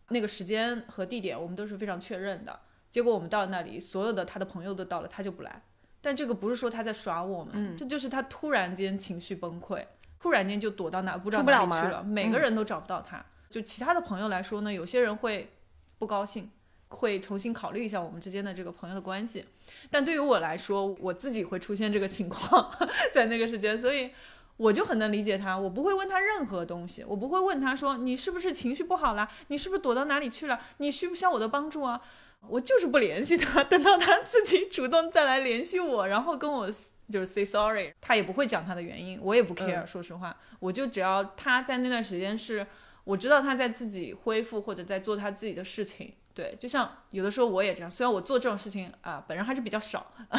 [0.09, 2.61] 那个时间和地点我们都是非常确认的。
[2.91, 5.63] 结果我们到那里，所有的他的朋友都到了，他就不来。
[6.01, 9.85] 但这个不是说他在耍我们，嗯这就是他突然间情绪崩溃，
[10.19, 13.25] 突然间就躲到哪不知道哪里去了，每个嗯人都找不到他。
[13.51, 15.51] 就其他的朋友来说呢，有些人会
[15.99, 16.51] 不高兴，
[16.89, 19.45] 会重新考虑一下我们之间的这个朋友的关系。
[19.91, 22.71] 但对于我来说，我自己会出现这个情况，
[23.13, 24.11] 在那个时间，所以
[24.57, 25.57] 我就很能理解他。
[25.57, 32.01] 我不会问他任何东西，我不会问他说你是不是情绪不好啦，你是不是躲到哪里去了，你需不需要我的帮助啊？
[32.49, 36.71] 我就是不联系他，等到他自己主动再来联系我，然后跟我
[37.11, 42.65] 就是 say sorry，他也不会讲他的原因，我也不 care，、说实话，我就只要他在那段时间是
[43.03, 46.15] 我知道他在自己恢复或者在做他自己的事情。
[46.39, 50.07] 对，就像有的时候我也这样，虽然我做这种事情啊、本人还是比较少，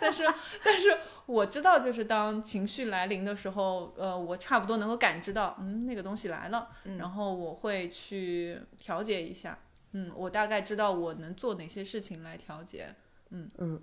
[0.00, 0.24] 但是
[0.64, 9.56] 但是我知道，就是当情绪来临的时候，呃，我差不多能够感知到，嗯，那个东西来了，然后我会去调节一下，
[9.92, 12.92] 嗯，我大概知道我能做哪些事情来调节，
[13.28, 13.80] 嗯嗯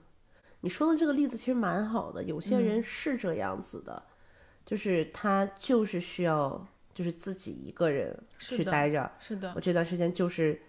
[0.60, 4.04] 你说的这个例子其实蛮好的，有些嗯人是这样子的，
[4.66, 9.10] 就是他就是需要就是自己一个人去待着。
[9.18, 10.62] 是的我，这段时间就是，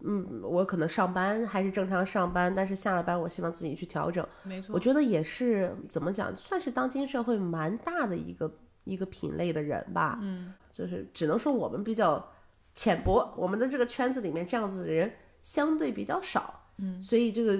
[0.00, 4.26] 嗯，我可能上班还是正常上班，但是下了班我希望自己去调整。
[4.42, 10.18] 没错，我觉得也是怎么讲，算是当今社会蛮大的一个一个品类的人吧。
[10.22, 12.32] 嗯，就是只能说我们比较
[12.74, 15.10] 浅薄，我们的这个圈子里面这样子的人
[15.42, 16.62] 相对比较少。
[16.78, 17.58] 嗯，所以这个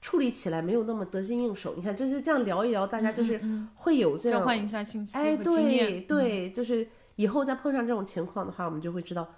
[0.00, 1.74] 处理起来没有那么得心应手。
[1.76, 3.40] 你看，就是这样聊一聊，大家就是
[3.76, 9.32] 会有这样交换一下信息哎，对验，对，就是以后再碰上这种情况的话，我们就会知道，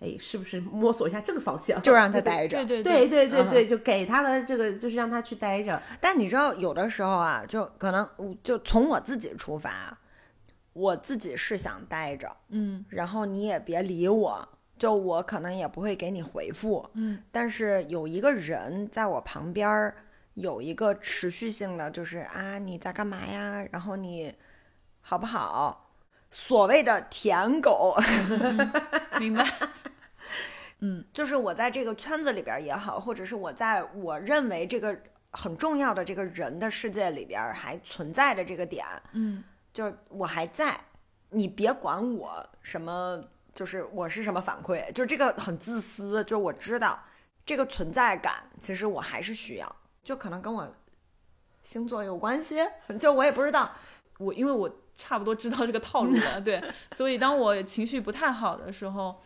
[0.00, 2.64] 哎，是不是摸索一下这个方向， 就让他待着。
[2.64, 5.82] 对对对对对嗯对，就给他的这个，就是让他去待着。
[6.00, 8.08] 但你知道，有的时候啊，就可能
[8.42, 9.98] 就从我自己出发，
[10.72, 19.96] 我自己是想待着，嗯然后你也别理我，就我可能也不会给你回复，嗯，但是有一个人在我旁边儿，
[20.34, 23.66] 有一个持续性的，就是啊你在干嘛呀？
[23.72, 24.32] 然后你
[25.00, 25.86] 好不好？
[26.30, 27.96] 所谓的舔狗，
[29.18, 29.44] 明白，
[31.12, 34.98] 就是我在这个圈子里边儿也好，或者是我在我认为这个
[35.30, 39.42] 很重要的这个人的世界里边儿还存在的这个点，嗯。
[39.70, 40.80] 就是我还在，
[41.28, 43.22] 你别管我什么，
[43.54, 46.98] 就是我是什么反馈，就是这个很自私，就是我知道
[47.46, 50.74] 这个存在感，其实我还是需要，就可能跟我
[51.62, 52.56] 星座有关系，
[52.98, 53.70] 就我也不知道，
[54.18, 56.60] 我因为我差不多知道这个套路了，对，
[56.96, 59.22] 所以当我情绪不太好的时候，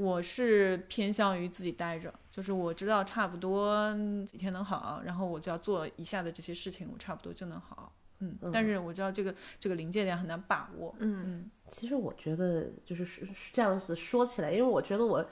[0.00, 3.94] 我是偏向于自己待着，就是我知道差不多
[4.26, 7.92] 几天能好，然后我就要做以下的这些事情，我差不多就能好。
[8.20, 10.94] 嗯，但是我知道这个这个临界点很难把握。
[10.98, 15.24] 嗯嗯其实我觉得就是这样子说起来，因为我觉得我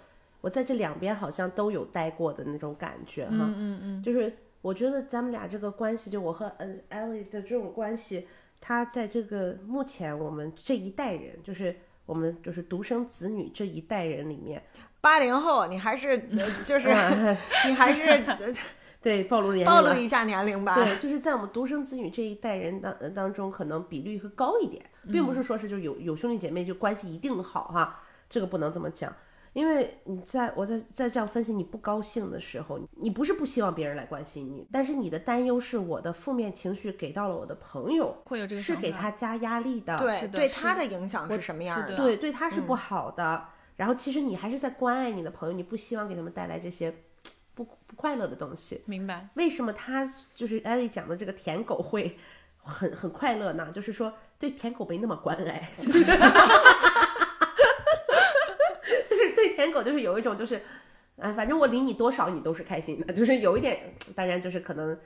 [0.42, 8.26] 我在这两边好像都有待过的那种感觉哈，嗯嗯就是我觉得咱们俩这个关系，就我和嗯 Ellie 的这种关系，
[8.60, 11.76] 他在这个目前我们这一代人，就是
[12.08, 14.62] 我们就是独生子女这一代人里面，
[14.98, 18.38] 八零后，你还是呃就 是嗯你还是呃
[19.02, 20.74] 对暴露年龄暴露一下年龄吧。
[20.74, 29.14] 对，就是在我们独生子女这一代人当呃当中，可能比率会高一点，并不是说是就有有兄弟姐妹就关系一定好哈，这个不能这么讲。
[29.52, 41.96] 因为你在我在在这样分析你不高兴的时候，你不是不希望别人来关心你，但是你的担忧是我的负面情绪给到了我的朋友，会有这个是给他加压力的，对对是的是他的影响是什么样的的？
[41.96, 43.48] 对，对他是不好的。
[43.76, 46.92] 然后其实你还是在关爱你的朋友，你不希望给他们带来这些
[47.54, 48.82] 不不快乐的东西。
[48.86, 49.28] 明白。
[49.34, 52.18] 为什么他就是艾丽讲的这个舔狗会
[52.56, 53.70] 很很快乐呢？
[53.72, 55.70] 就是说对舔狗没那么关爱，
[59.58, 60.62] 舔狗就是有一种就是，
[61.20, 63.76] 啊，反正我理你多少你都是开心的，就是有一点，
[64.14, 64.96] 当然就是可能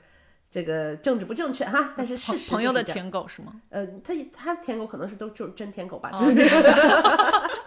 [0.51, 3.59] 这个政治不正确哈，但是事朋实朋友的舔狗是吗？
[3.69, 7.49] 呃，他他舔狗可能是都就是真舔狗吧，哦就是那个。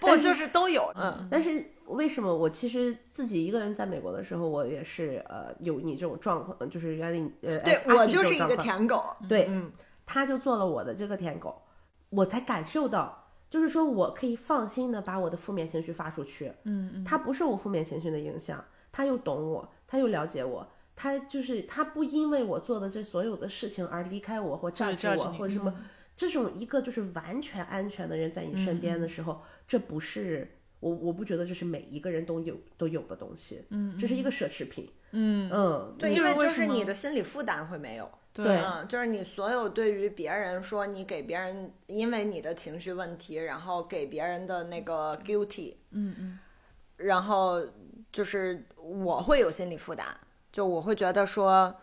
[0.00, 0.90] 不就是都有？
[0.96, 9.14] 嗯，但是为什么我其实自己一个人在美国的时候，我也是呃有你这种状况，就是原来呃对阿我就是一个舔狗。
[9.28, 9.70] 对，嗯，
[10.04, 11.62] 他就做了我的这个舔狗，
[12.08, 13.19] 我才感受到，
[13.50, 16.52] 就是说我可以放心的把我的负面情绪发出去。
[16.62, 25.74] 嗯嗯，他不受我负面情绪的影响，他又懂我，他又了解我，他就是他不因为我做的这所有的事情而离开我或就是榨 judge 我或者什么。
[26.16, 38.06] 这种一个就是完全安全的人在你身边的时候，这不是我我不觉得这是每一个人都有都有的东西，嗯，这是一个奢侈品，嗯嗯，对，因为就是你的心理负担会没有。
[38.32, 38.46] 对。
[38.46, 46.38] 嗯，就是你所有对于别人说你给别人因为你的情绪问题，然后给别人的那个 guilty，嗯嗯，
[46.96, 47.60] 然后
[48.12, 50.06] 就是我会有心理负担，
[50.52, 51.74] 就我会觉得说，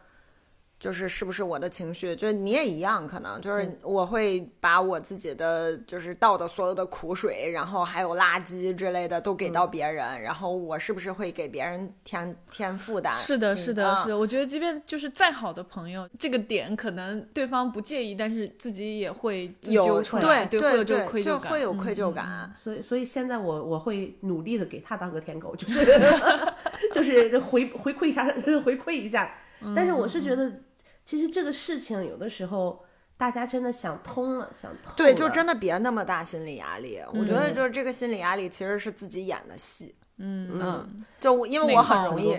[0.79, 13.11] 就是是不是我的情绪，就是你也一样，可能就是我会把我自己的就是倒的所有的苦水，然后还有垃圾之类的都给到别人，然后我是不是会给别人添添负担？
[13.13, 14.17] 是的，是的，啊是的。
[14.17, 22.53] 我觉得，即便就是再好的朋友，这个点可能对方不介意，但是自己也会有对对，愧疚感，就会有愧嗯疚感。
[22.55, 25.85] 所以所以现在我我会努力的给他当个舔狗，就是
[26.93, 28.25] 就是回回馈一下
[28.63, 29.35] 回馈一下，
[29.75, 30.51] 但是我是觉得
[31.07, 32.83] 其实这个事情有的时候
[33.15, 37.01] 大家真的想通了，想通了，对，就真的别那么大心理压力。
[37.13, 37.55] 我觉得嗯。
[37.55, 39.95] 就是这个心理压力其实是自己演的戏。
[40.17, 40.59] 嗯。
[40.61, 42.37] 嗯，就我因为我很容易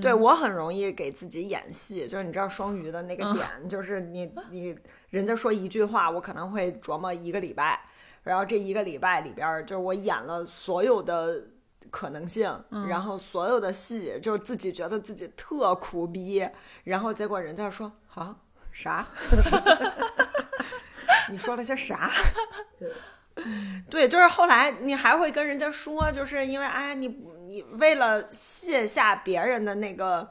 [0.00, 4.76] 对我很容易给自己演戏，就是你知道双鱼的那个点，就是你你
[5.10, 7.80] 人家说一句话，我可能会琢磨一个礼拜，
[8.24, 11.44] 然后这一个礼拜里边儿，就是我演了所有的
[11.88, 12.52] 可能性，
[12.88, 16.44] 然后所有的戏，就是自己觉得自己特苦逼，
[16.82, 18.36] 然后结果人家说啊
[18.72, 19.06] 啥？
[21.30, 22.10] 你说了些啥？
[23.88, 27.06] 对，就是后来你还会跟人家说，就是因为哎，你
[27.46, 30.28] 你为了卸下别人的那个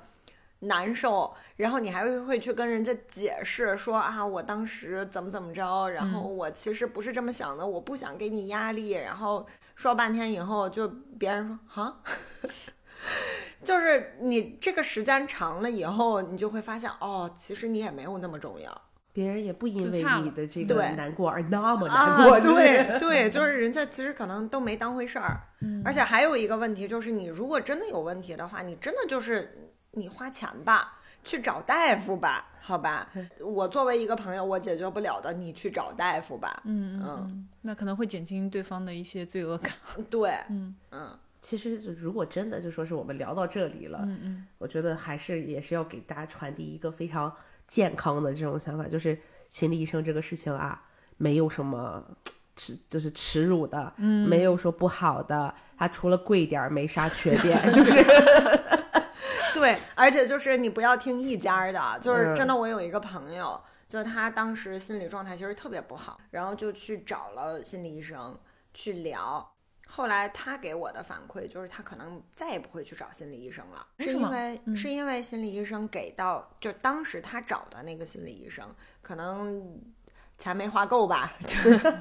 [0.59, 11.97] 难受，然后你还会会去跟人家解释说啊，我当时怎么怎么着，然后我其实不是这么想的，我不想给你压力，然后说半天以后，就别人说啊。
[13.67, 18.81] 就是你这个时间长了以后，你就会发现哦，其实你也没有那么重要。
[19.11, 25.41] 别人也不因为你的这个对难过而那么难啊，过，就是对对，就是人家其实可能都没当回事儿。
[25.83, 33.09] 而且还有一个问题就是，你如果真的有问题的话，你真的就是你花钱吧，去找大夫吧，好吧？
[33.41, 36.61] 我作为一个朋友，我解决不了的，你去找大夫吧。
[36.63, 39.73] 嗯嗯嗯嗯，那可能会减轻对方的一些罪恶感。
[40.09, 47.33] 对，嗯嗯，其实如果真的就说是我们聊到这里了，嗯嗯，我觉得还是也是要给大家传递一个非常
[47.69, 50.83] 健康的这种想法，就是心理医生这个事情啊，
[51.15, 52.03] 没有什么
[52.57, 57.93] 耻，就是耻辱的，嗯，没有说不好的，它除了贵点儿没啥缺点， 就是
[59.55, 63.57] 对，而且就是你不要听一家儿的，就是嗯真的，我有一个朋友，
[63.87, 68.37] 就是他当时心理状态其实特别不好，然后就去找了心理医生
[68.73, 69.53] 去聊。
[69.87, 79.81] 后来他给我的反馈就是，他可能再也不会去找心理医生了，是因为、嗯是因为心理医生给到，就当时他找的那个心理医生，可能
[80.37, 81.57] 钱没花够吧，就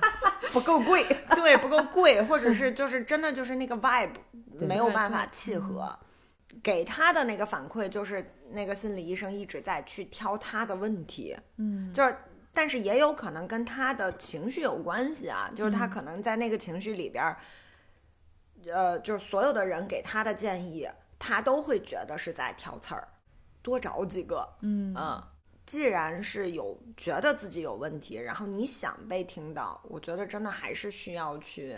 [0.53, 1.07] 不够贵。
[1.34, 4.11] 对不够贵，或者是就是真的就是那个 vibe
[4.59, 5.99] 没有办法契合。
[6.62, 12.16] 给他的那个反馈就是那个心理医生一直在去挑他的问题，嗯，就是。
[12.59, 17.37] 但是也有可能跟他的情绪有关系啊，就是他可能在那个情绪里边儿，
[18.73, 20.89] 呃，就是所有的人给他的建议，
[21.19, 23.09] 他都会觉得是在挑刺儿，
[23.62, 24.95] 多找几个，嗯。
[24.97, 25.23] 嗯，
[25.64, 31.77] 既然是有觉得自己有问题，然后你想被听到，我觉得真的还是需要去，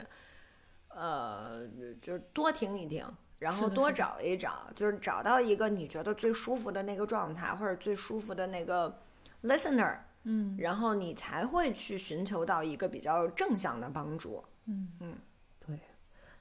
[0.89, 1.67] 呃，
[2.03, 3.05] 就是多听一听，
[3.39, 9.01] 然后多找一找，就是找到一个你觉得最舒服的那个状态，或者最舒服的那个
[9.43, 10.55] listener，嗯。
[10.59, 14.45] 然后你才会去寻求到一个比较正向的帮助。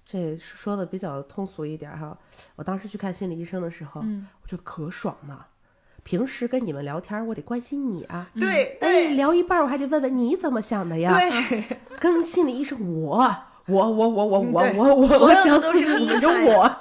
[0.09, 2.17] 这说的比较通俗一点儿哈。
[2.55, 5.45] 我当时去看心理医生的时候，嗯我觉得可爽了。
[6.03, 8.29] 平时跟你们聊天儿，我得关心你啊。
[8.39, 11.13] 对哎，聊一半儿我还得问问你怎么想的呀？
[11.19, 11.63] 对，
[11.99, 13.17] 跟心理医生，我
[13.67, 16.77] 我我我我我对我我所有的我想都是你死你们就猜我。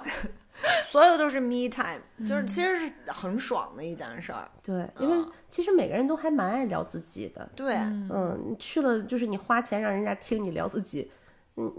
[0.90, 4.48] 所有都是 me time，就是其实是很爽的一件事儿。
[4.62, 5.16] 对，因为
[5.50, 7.48] 其实每个人都还蛮爱聊自己的。
[7.54, 11.10] 对，嗯，去了就是你花钱让人家听你聊自己，
[11.56, 11.70] 嗯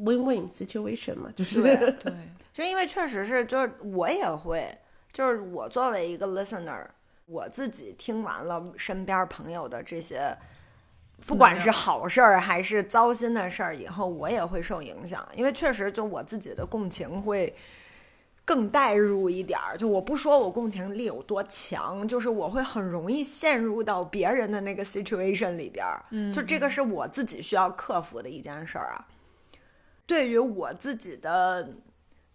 [0.00, 2.12] ，win-win situation 嘛，就是对 对，
[2.52, 4.78] 就因为确实是，就是我也会，
[5.12, 6.84] 就是我作为一个 listener，
[7.26, 10.36] 我自己听完了身边朋友的这些，
[11.26, 17.54] 不管是好事儿还是糟心的事儿，以后我也会受影响，因为确实就我自己的共情会。
[18.44, 29.06] 更带入一点儿，就我不说我共情力有多强，就是我会很容易陷入到别人的那个 situation 里边儿，嗯就这个是我自己需要克服的一件事儿啊。
[30.06, 31.76] 对于我自己的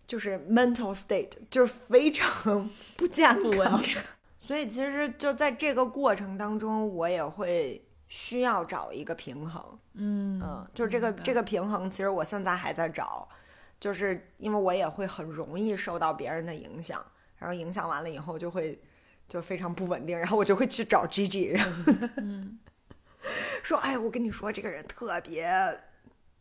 [0.05, 3.83] 就是 mental state 就是非常 不健康，
[4.39, 9.79] 所以其实就在这个过程当中，我也会需要找一个平衡。
[9.93, 13.27] 嗯嗯，就是这个这个平衡，其实我现在还在找，
[13.79, 17.05] 就是因为我也会很容易受到别人的影响，
[17.37, 18.79] 然后影响完了以后就会
[19.27, 22.59] 就非常不稳定，然后我就会去找 Gigi，然后嗯。
[23.61, 25.51] 说，哎，我跟你说，这个人特别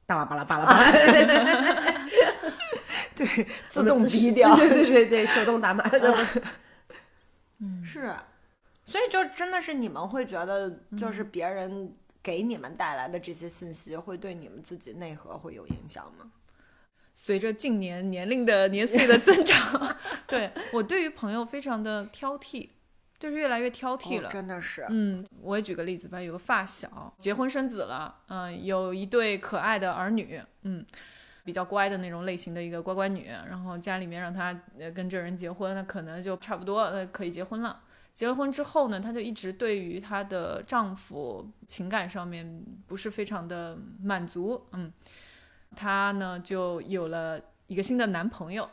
[0.06, 0.92] 巴拉巴拉巴拉巴拉，
[3.14, 3.26] 对，
[3.68, 6.14] 自动低调，对 对对对，手动打码的。
[7.84, 8.14] 是，
[8.84, 16.30] 所以就真的是你们会觉得，就是嗯别人给你们带来的这些信息，会对你们自己内核会有影响吗？
[17.14, 19.96] 随着近年年龄的年岁的增长，
[20.28, 22.68] 对我对于朋友非常的挑剔，
[23.18, 24.28] 就是越来越挑剔哦了。
[24.28, 30.84] 真的是，嗯，我也举个例子吧，有个发小结婚生子了，嗯、有一对可爱的儿女，嗯，
[31.44, 37.82] 比较乖的那种类型的一个乖乖女，然后家里面让她呃跟这人结婚，那可能就差不多呃可以结婚了。
[38.12, 44.90] 结了婚之后呢，她就一直对于她的丈夫情感上面不是非常的满足，嗯，
[45.74, 48.64] 她呢就有了一个新的男朋友，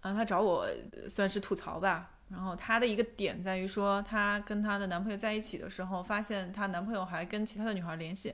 [0.00, 0.62] 啊，她找我
[0.92, 8.30] 呃算是吐槽吧，然后她的一个点在于说，她跟她的男朋友在一起的时候，发现她男朋友还跟其他的女孩联系，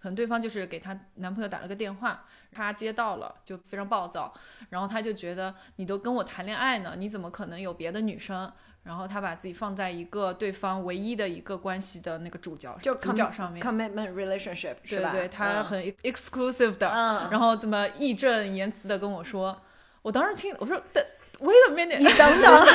[0.00, 4.32] 可能对方就是给她男朋友打了个电话，她接到了就非常暴躁，
[4.68, 8.50] 然后她就觉得你都跟我谈恋爱呢，你怎么可能有别的女生？
[8.84, 15.10] 然后她把自己放在一个对方唯一的一个关系的那个主角就主角上面，commitment relationship 是吧？
[15.10, 19.60] 对对，她嗯很 exclusive 的，嗯然后这么义正言辞的跟我说，
[20.02, 21.06] 我当时听我说的。
[21.40, 22.66] Wait a minute，你等等，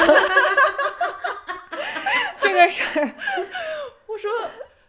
[2.39, 3.15] 这个事儿，
[4.07, 4.31] 我说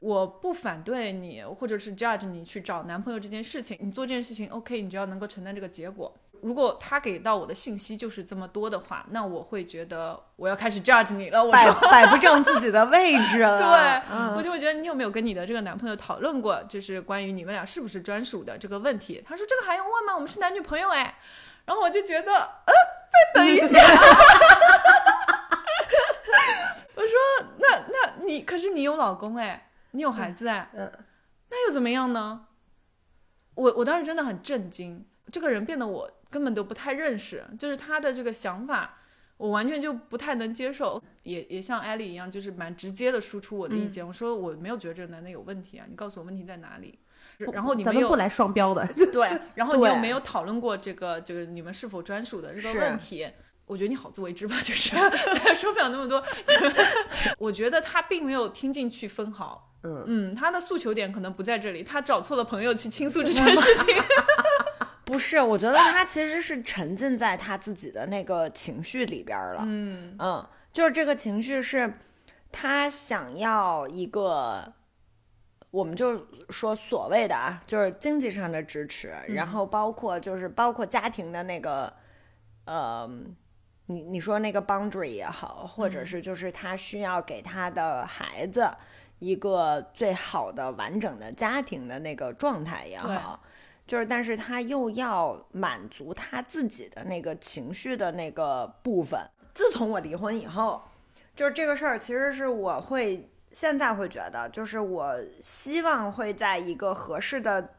[0.01, 6.15] 我不反对你，或者是 judge 你去找男朋友这件事情，你做这件事情 OK，你只要能够承担这个结果。
[6.43, 11.43] 如果他给到我的信息就是这么多的话，那我会觉得我要开始 judge 你了。
[11.43, 11.73] 我摆。
[11.91, 13.59] 摆不正自己的位置了。
[13.59, 19.25] 对，嗯我就会觉得你有没有跟你的这个男朋友讨论过，就是关于你们俩是不是专属的这个问题？
[19.27, 20.15] 他说这个还用问吗？
[20.15, 21.17] 我们是男女朋友哎。
[21.65, 22.75] 然后我就觉得，呃，再
[23.35, 23.79] 等一下。
[26.95, 27.13] 我说
[27.59, 30.91] 那那你可是你有老公哎，你有孩子哎，嗯
[31.51, 32.47] 那又怎么样呢？
[33.55, 38.99] 我我当时真的很震惊，这个人变得我根本都不太认识，就是他的这个想法，
[39.37, 44.07] 我完全就不太能接受，也也像艾丽一样，就是蛮直接的输出我的意见。
[44.07, 46.99] 我说我没有觉得这个男的有问题啊，你告诉我问题在哪里。
[47.39, 53.27] 然后你们又咱们不来双标的， 对， 然后你又没有讨论过这个，就是你们是否专属的这个问题。
[53.67, 54.95] 我觉得你好自为之吧，就是
[55.45, 56.21] 再说不了那么多。
[56.21, 56.57] 就
[57.37, 63.97] 我觉得他并没有听进去分毫，嗯嗯，他的诉求点可能不在这里，他找错了朋友去倾诉这件事情。
[65.05, 69.65] 不是，我觉得他其实是沉浸在他自己的那个情绪里边儿了。
[69.67, 71.95] 嗯嗯，就是这个情绪是
[72.53, 74.73] 他想要一个，
[75.77, 81.93] 我们就说所谓的啊，就是经济上的支持，然后包括就是包括家庭的那个，
[82.65, 83.07] 呃，
[83.85, 88.71] 你你说那个 boundary 也好，或者是就是他需要给他的孩子
[89.19, 93.39] 一个最好的完整的家庭的那个状态也好，
[93.87, 99.21] 就是但是他又要满足他自己的那个情绪的那个部分。
[99.53, 100.83] 自从我离婚以后，
[101.35, 107.71] 就是这个事儿，其实是我会现在会觉得，就是我希望会在一个合适的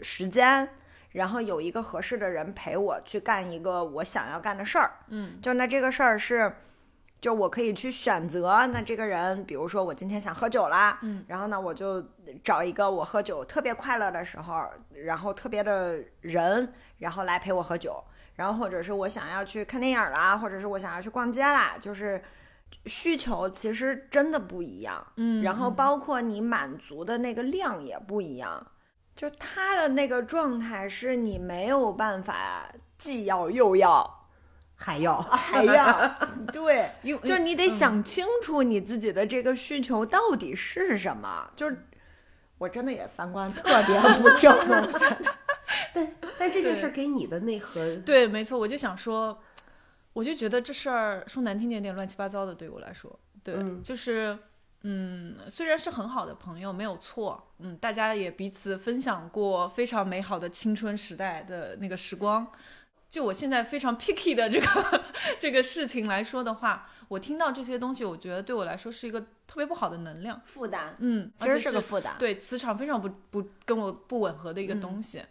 [0.00, 0.66] 时间。
[1.12, 6.50] 然后有一个合适的人陪我去干一个我想要干的事儿，嗯，就那这个事儿是，
[7.20, 8.66] 就我可以去选择。
[8.68, 12.02] 那这个人，比如说我今天想喝酒啦，嗯，然后呢，我就
[12.42, 14.64] 找一个我喝酒特别快乐的时候，
[15.04, 18.02] 然后特别的人，然后来陪我喝酒。
[18.36, 22.22] 然后或者是我想要去看电影啦，或者是我想要去逛街啦，就是
[22.86, 28.66] 需求其实真的不一样，嗯，然后包括你满足的那个量也不一样。
[29.14, 34.28] 就他的那个状态是你没有办法既要又要
[34.74, 36.14] 还要还要，
[36.52, 41.50] 对，就是你得想清楚你自己的这个需求到底是什么。
[41.56, 41.86] 就是
[42.58, 45.34] 我真的也三观特别 不正，我觉得
[45.94, 49.42] 但但这件事儿给你的内核，对，没错，我就想说，
[50.16, 54.38] 我就觉得这事儿说难听点，有点乱七八糟的，对我来说，对，嗯就是。
[54.88, 57.48] 嗯，虽然是很好的朋友，没有错。
[57.58, 62.46] 嗯，大家也彼此分享过非常美好的青春时代的那个时光。
[63.08, 65.04] 就我现在非常 picky 的这个
[65.40, 70.40] 这个事情来说的话，我听到这些东西，我觉得对我来说是一个特别不好的能量。
[70.44, 72.14] 负担，嗯，其实而且是个负担。
[72.16, 75.18] 对磁场非常不不跟我不吻合的一个东西。
[75.18, 75.26] 嗯，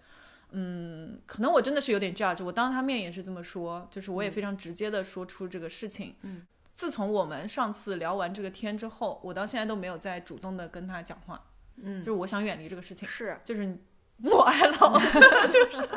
[1.26, 6.16] 可能我真的是有点 judge，我当他面也是这么说，就是我也非常直接的说出这个事情。
[6.22, 11.44] 嗯，自从我们上次聊完这个天之后，我到现在都没有再主动的跟他讲话。
[11.78, 13.78] 嗯就是我想远离这个事情，是，就是
[14.18, 15.20] 默哀老子，
[15.52, 15.90] 就是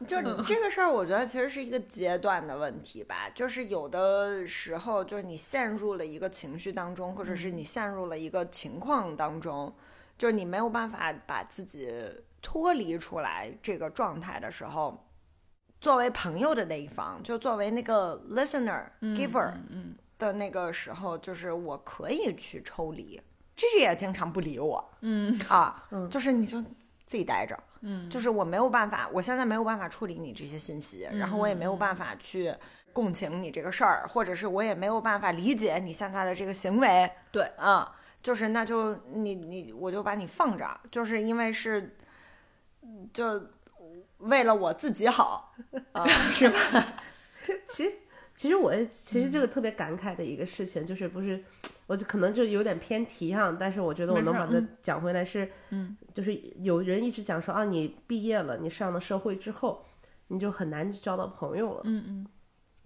[0.04, 3.30] 就这个事儿，我觉得其实是一个阶段的问题吧。
[3.32, 9.72] 就是有的时候，就是你陷入了一个情绪当中，或者是你陷入了一个情况当中，
[10.18, 11.88] 就是你没有办法把自己
[12.42, 15.06] 脱离出来这个状态的时候，
[15.80, 23.20] 作为朋友的那一方，就作为那个 listener、giver 嗯的那个时候，就是我可以去抽离。
[23.56, 27.58] 芝芝也经常不理我嗯啊，嗯就是你就自己待着。
[27.82, 32.54] 嗯，就是我没有办法，我现在没有办法处理你这些信息，然后我也没有办法去
[32.92, 37.10] 共情你这个事儿，或者是我也没有办法理解你现在的这个行为。
[37.32, 37.86] 对，嗯，
[38.22, 41.96] 就是那就你你我就把你放着，就是因为是，
[43.12, 43.40] 就
[44.18, 45.54] 为了我自己好，
[45.92, 46.58] 啊、是吧？
[47.66, 47.92] 其实，
[48.36, 51.42] 其实我其实这个特别感慨的一个事情，就是不是，
[51.86, 59.84] 我就可能就有点偏题哈，但是我觉得我能把它嗯讲回来是，嗯，就是有人一直讲说啊，你毕业了，你上了社会之后，
[60.28, 61.80] 你就很难交到朋友了。
[61.84, 62.26] 嗯嗯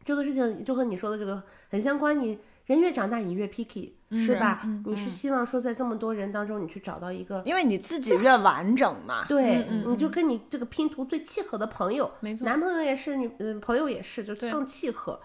[0.04, 4.62] 这个事情就和你说的这个很相关，你人越长大，你越 picky，、是吧？
[4.86, 7.42] 你是希望说在这么多人当中，你去找到一个。
[7.44, 9.24] 因为你自己越完整嘛。
[9.28, 15.20] 对，你就跟你这个拼图最契合的朋友，没错男朋友也是，女嗯朋友也是，就对更契合。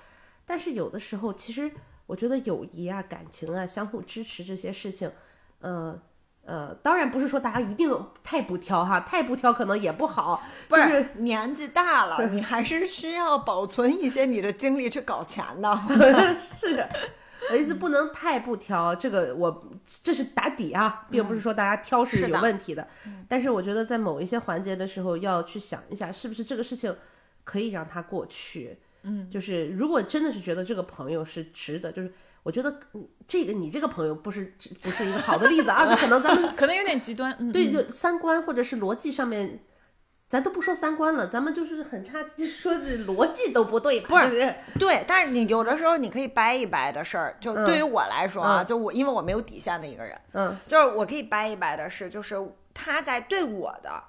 [0.45, 1.71] 但是有的时候，其实
[2.07, 5.09] 我觉得友谊啊、感情啊、相互支持这些事情，
[5.61, 5.97] 呃
[6.43, 10.41] 呃，当然不是说大家一定太不挑哈，太不挑可能也不好。
[10.67, 15.79] 不就是是年纪大了， 你还是需要保存一些你的精力去搞钱的。
[16.39, 16.89] 是的，
[17.51, 22.87] 我意思不能太不挑，这个我这是打底啊，并不是说大家挑是有问题的。
[23.27, 26.95] 但是我觉得在某一些环节的时候，要去想一下，是不是这个事情
[27.43, 28.77] 可以让它过去。
[29.03, 32.11] 嗯，就是如果真的是觉得这个朋友是值得，就是
[32.43, 37.35] 我觉得嗯这个你这个朋友不是不是一个好的例子啊，就 可能咱们可能有点极端。
[37.39, 39.59] 嗯，对，嗯就三观或者是逻辑上面，
[40.29, 44.07] 咱都不说三观了，咱们就是很差，就 说是逻辑都不对吧？
[44.07, 52.37] 不是对，但是你有的时候你可以掰一掰的事儿，就嗯对于我来说啊，嗯就我因为我没有底线的一个人，嗯就是我可以掰一掰的是，就是
[52.75, 54.03] 他在对我的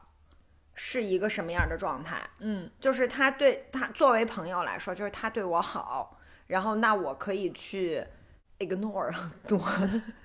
[0.74, 6.18] 是一个什么样的状态，嗯就是他对他作为朋友来说，就是他对我好，
[6.48, 8.04] 然后那我可以去
[8.60, 9.58] ignore 很多，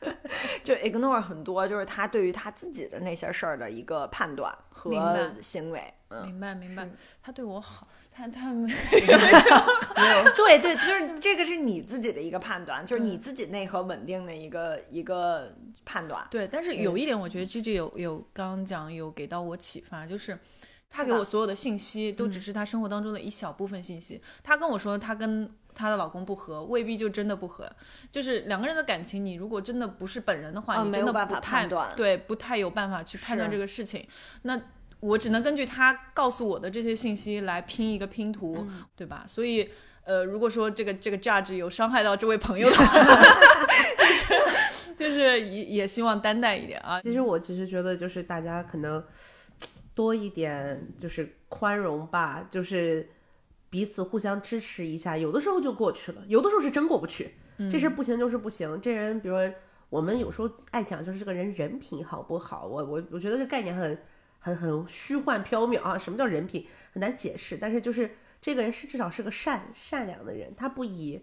[0.64, 6.88] 就 ignore 很多，就是他对于他自己的那些事儿的一个判断和行为，嗯，明白明白，
[7.22, 8.76] 他对我好，他他 没有。
[10.36, 16.26] 对对，就是这个是你自己的一个判断，就是你自己内核稳定的一个一个判断。
[16.30, 20.38] 对，但是有一点，我觉得 G G 有有刚刚讲有给到我启发，就是
[20.90, 24.22] 他给我所有的信息都只是他生活当中的一小部分信息。
[24.44, 27.70] 他跟我说他跟她的老公不和，未必就真的不和。
[28.12, 34.08] 就是两个人的感情，你如果真的不是本人的话，啊你真的办法不太判断对，不太有办法去判断这个事情。
[34.44, 34.60] 那
[35.02, 39.26] 我只能根据他告诉我的这些信息来拼一个拼图，嗯对吧？
[39.28, 39.70] 所以。
[40.08, 42.86] 呃，如果说这个这个价值有伤害到这位朋友的话，
[43.98, 47.02] 就是 就是也也希望担待一点啊。
[47.02, 49.04] 其实我只是觉得，就是大家可能
[49.96, 53.10] 多一点就是宽容吧，就是
[53.76, 57.36] 彼此互相支持一下，有的时候就过去了，有的时候是真过不去。
[57.70, 59.54] 这事儿不行就是不行，这人比如说
[59.90, 62.66] 我们有时候爱讲，就是这个人人品好不好？
[62.66, 63.98] 我我我觉得这概念很
[64.40, 71.22] 很很虚幻缥缈啊，什么叫人品很难解释，但是就是这个人是至少是个善善良的人，他不以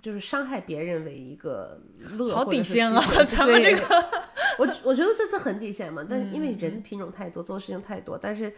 [0.00, 1.82] 就是伤害别人为一个
[2.16, 3.84] 乐，好底线啊咱们这个
[4.60, 8.54] 我我觉得这是很底线嘛，但是因为人品种太多，做的事情太多，但是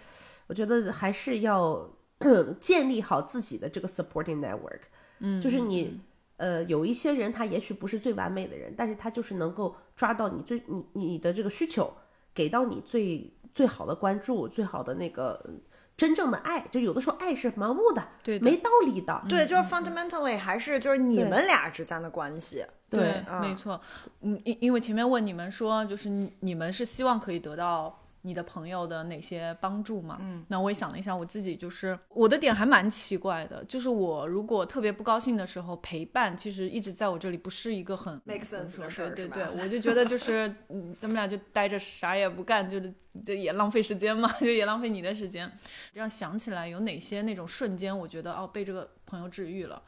[0.46, 1.90] 我觉得还是要
[2.60, 4.80] 建立好自己的这个 supporting network，
[5.18, 6.00] 嗯，就是你。
[6.40, 11.92] 呃，有一些人他也许不是最完美的人，但是他就是能够抓到你最你你的这个需求，
[12.32, 15.60] 给到你最最好的关注，最好的那个嗯
[15.98, 16.66] 真正的爱。
[16.70, 19.22] 就有的时候爱是盲目的，对的没道理的。
[19.28, 22.64] 对，就是 fundamentally 还是就是你们俩之间的关系。
[22.88, 23.78] 对啊没错。
[24.22, 30.18] 嗯，因因为前面问你们说，就是你你们是希望可以得到你的朋友的哪些帮助嘛？
[30.20, 42.92] 嗯，那我也想了一下，我自己就是我的点还蛮奇怪的，就是我如果特别不高兴的时候，陪伴其实一直在我这里不是一个很 Make sense 的事儿对对对，我就觉得就 是嗯，咱们俩就待着啥也不干，就是
[43.24, 45.50] 就也浪费时间嘛， 就也浪费你的时间。
[45.92, 49.82] 这样想起来，有哪些那种瞬间，我觉得哦被这个朋友治愈了，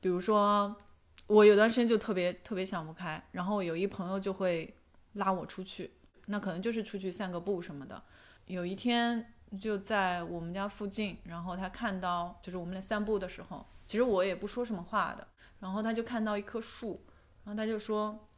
[0.00, 0.74] 比如说。
[1.26, 4.74] 我有段时间就特别特别想不开，然后有一朋友就会
[5.12, 5.88] 拉我出去，
[6.30, 8.02] 那可能就是出去散个步什么的。
[8.46, 15.26] 有一天就在我们家附近，然后他看到就是我们俩散步的时候，其实我也不说什么话的，
[15.58, 17.04] 然后他就看到一棵树，
[17.44, 18.28] 然后他就说：“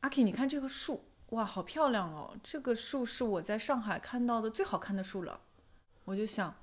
[0.00, 2.34] 阿 K，你看这棵树，哇，好漂亮哦！
[2.42, 5.40] 这个树是我在上海看到的最好看的树了。”
[6.04, 6.54] 我就想，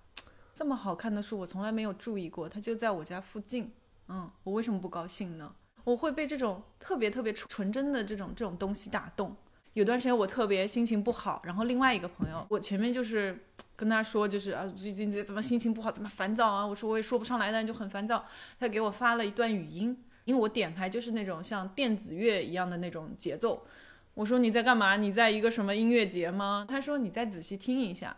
[0.54, 3.72] 这么好看的树，我从来没有注意过，它就在我家附近。
[4.08, 5.56] 嗯，我为什么不高兴呢？
[5.84, 9.36] 我会被这种特别特别纯纯真的这种这种东西打动。
[9.76, 13.38] 有段时间我特别心情不好，然后另外一个朋友，我前面就是
[13.76, 16.66] 跟他说，就是啊最近这怎么心情不好，怎么烦躁啊？
[16.66, 18.26] 我说我也说不上来，但就很烦躁。
[18.58, 23.68] 他给我发了一段语音，因为我点开就是那种像电子乐一样的那种节奏。
[24.14, 24.96] 我说你在干嘛？
[24.96, 26.66] 你在一个什么音乐节吗？
[26.70, 28.16] 他说你再仔细听一下。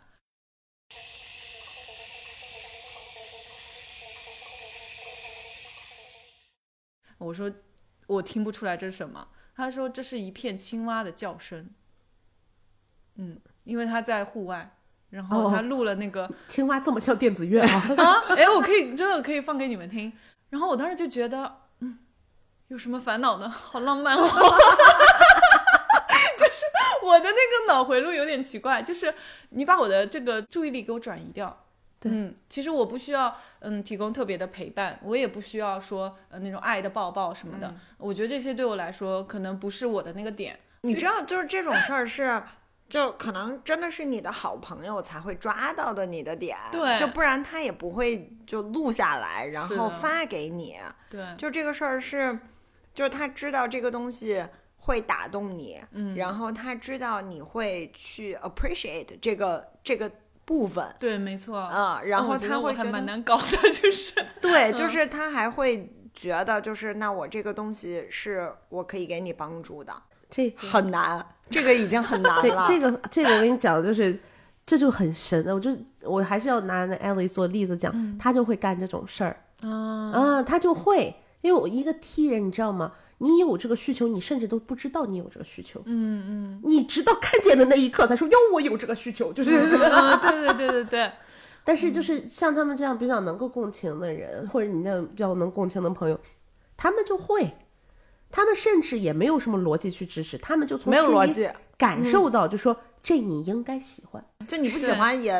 [7.17, 7.51] 我说
[8.05, 9.27] 我听不出来这是什么。
[9.57, 11.69] 他说这是一片青蛙的叫声。
[13.15, 14.77] 嗯，因为他在户外，
[15.09, 17.83] 然后他录了那个、 青蛙这么像电子乐啊？
[17.97, 20.13] 啊，哎，我可以真的可以放给你们听。
[20.51, 21.97] 然后我当时就觉得，嗯，
[22.67, 23.49] 有什么烦恼呢？
[23.51, 24.23] 好浪漫哦。
[26.37, 26.63] 就是
[27.03, 29.11] 我的那个脑回路有点奇怪，就是
[29.49, 31.65] 你把我的这个注意力给我转移掉。
[31.99, 37.73] 对嗯，其实我不需要嗯提供特别的陪伴，我也不需要说呃那种爱的抱抱什么的。
[37.97, 40.59] 我觉得这些对我来说可能不是我的那个点。
[40.83, 42.41] 你知道，就是这种事儿是，
[42.87, 50.77] 就可能真的是你的好朋友才会抓到的你的点，对就不然他也不会就录下来，然后发给你。
[51.09, 52.37] 对，就这个事儿是，
[52.93, 54.45] 就是他知道这个东西
[54.77, 60.09] 会打动你，嗯然后他知道你会去 appreciate 这个这个
[60.47, 61.59] 部分，对，没错。
[61.73, 69.93] 嗯，然后他会觉得，蛮难搞的， 就是对，嗯就是他还会觉得，就是那我这个东西是我可以给你帮助的，
[70.31, 72.65] 这很难，这个已经很难了。
[72.65, 74.17] 这这个这个我跟你讲，就是
[74.65, 82.93] 这就很神的，我就我还是要拿那 Ellie 做例子讲，他就会干这种事儿，啊啊，他就会，因为我一个 T 人，你知道吗？
[83.19, 86.61] 你有这个需求，你甚至都不知道你有这个需求，嗯嗯。
[86.63, 89.49] 你直到看见的那一刻才说哟，我有这个需求，就是。
[89.51, 91.11] 嗯，对对对对对，
[91.65, 96.19] 但是就是像他们这样比较能够共情的人，或者你那样比较能共情的朋友，
[96.75, 97.53] 他们就会，
[98.29, 105.31] 他们甚至也没有什么逻辑去支持，他们就从没有心里逻辑，感受到，就说这你应该喜欢，就你不喜欢也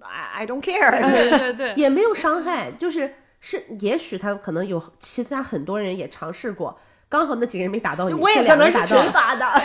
[0.00, 6.78] I I don't care，对对对，也没有伤害，就是是也许他可能有其他很多人也尝试过，
[7.12, 9.46] 刚好那几个人没打到你，可能是群发的。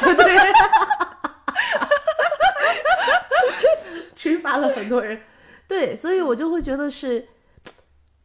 [4.14, 5.22] 群发了很多人，
[5.66, 7.26] 对，所以我就会觉得是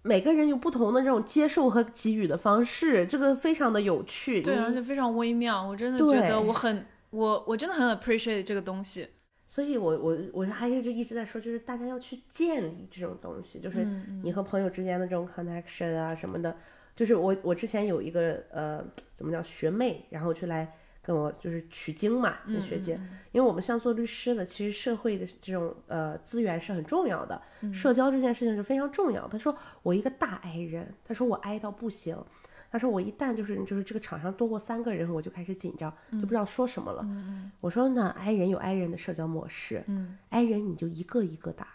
[0.03, 4.43] 每个人有不同的这种接受和给予的方式，这个非常的有趣。
[4.43, 9.07] 对，你而且非常微妙，我真的觉得我很我我真的很 appreciate 这个东西。
[9.47, 13.87] 所以我我我还是就一直在说，就是大家要去建立这种东西，就是
[14.25, 16.57] 你和朋友之间的这种 connection 啊什么的。
[16.95, 18.85] 就是我我之前有一个呃
[19.15, 20.73] 怎么叫学妹，然后去来
[21.03, 23.01] 跟我就是取经嘛，嗯跟学姐，
[23.33, 29.27] 因为我们像做律师的，其实社会的这种呃资源是很重要的，嗯社交这件事情是非常重要。
[29.29, 32.17] 她说我一个大 I 人，她说我 I 到不行。
[32.71, 37.07] 他说我一旦就是就是这个场上多过三个人，我就开始紧张，就不知道说什么了。
[37.61, 41.67] 我说呢 I 人有 I 人的社交模式，嗯 i 人你就一个一个打，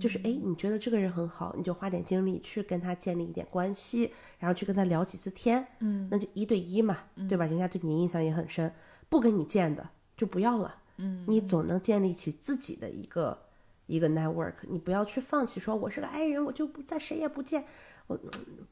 [0.00, 6.08] 就是哎，你觉得这个人很好，你就花点精力去跟他建立一点关系，然后去跟他聊几次天，嗯。
[6.10, 6.98] 那就一对一嘛，
[7.28, 7.44] 对吧？
[7.44, 8.72] 人家对你印象也很深，
[9.08, 13.38] 不跟你见的就不要了，嗯，你总能建立起自己的一个
[13.86, 17.64] 一个 network，你不要去放弃，说我是个 i 人，我就不再谁也不见，
[18.06, 18.18] 我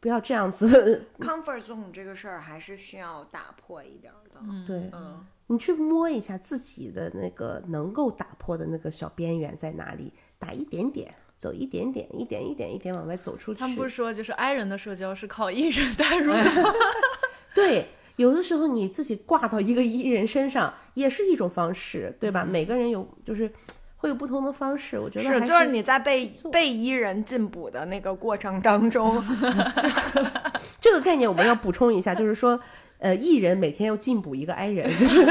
[0.00, 4.40] 不要这样子，comfort zone 这个事儿还是需要打破一点儿的。
[4.66, 10.12] 对，嗯，你去摸一下自己的那个能够打破的那个小边缘在哪里，
[10.44, 13.60] 打一点点，走一点点，一点一点一点往外走出去。
[13.60, 16.72] 他们不是说就是 I 人的社交是靠 E 人带入的吗？
[17.54, 22.44] 对，有的时候你自己挂到一个艺人身上也是一种方式，对吧？
[22.44, 23.50] 每个人有就是
[23.96, 29.22] 会有不同的方式，我觉得是，还就是你在被被伊人进补的那个过程当中，
[30.80, 32.60] 这个概念我们要补充一下，就是说，
[32.98, 35.24] 呃，艺人每天要进补一个 I 人，就 是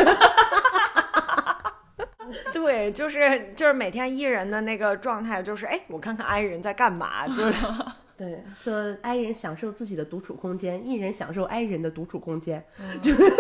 [2.64, 7.66] 对，就是就是每天伊人的那个状态，就是哎，我看看 I 人在干嘛，就是
[8.16, 12.64] 对，说 I 人享受自己的独处空间，艺人享受 I 人的独处空间。
[13.01, 13.34] 就是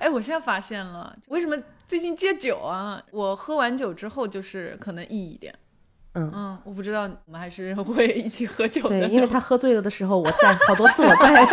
[0.00, 1.56] 哎，我现在发现了，为什么
[1.86, 3.00] 最近戒酒啊？
[3.12, 5.54] 我喝完酒之后就是可能 E 一点。
[6.14, 8.88] 嗯嗯，我不知道我们还是会一起喝酒的。
[8.88, 11.46] 对，因为他喝醉了的时候，我在好多次我在。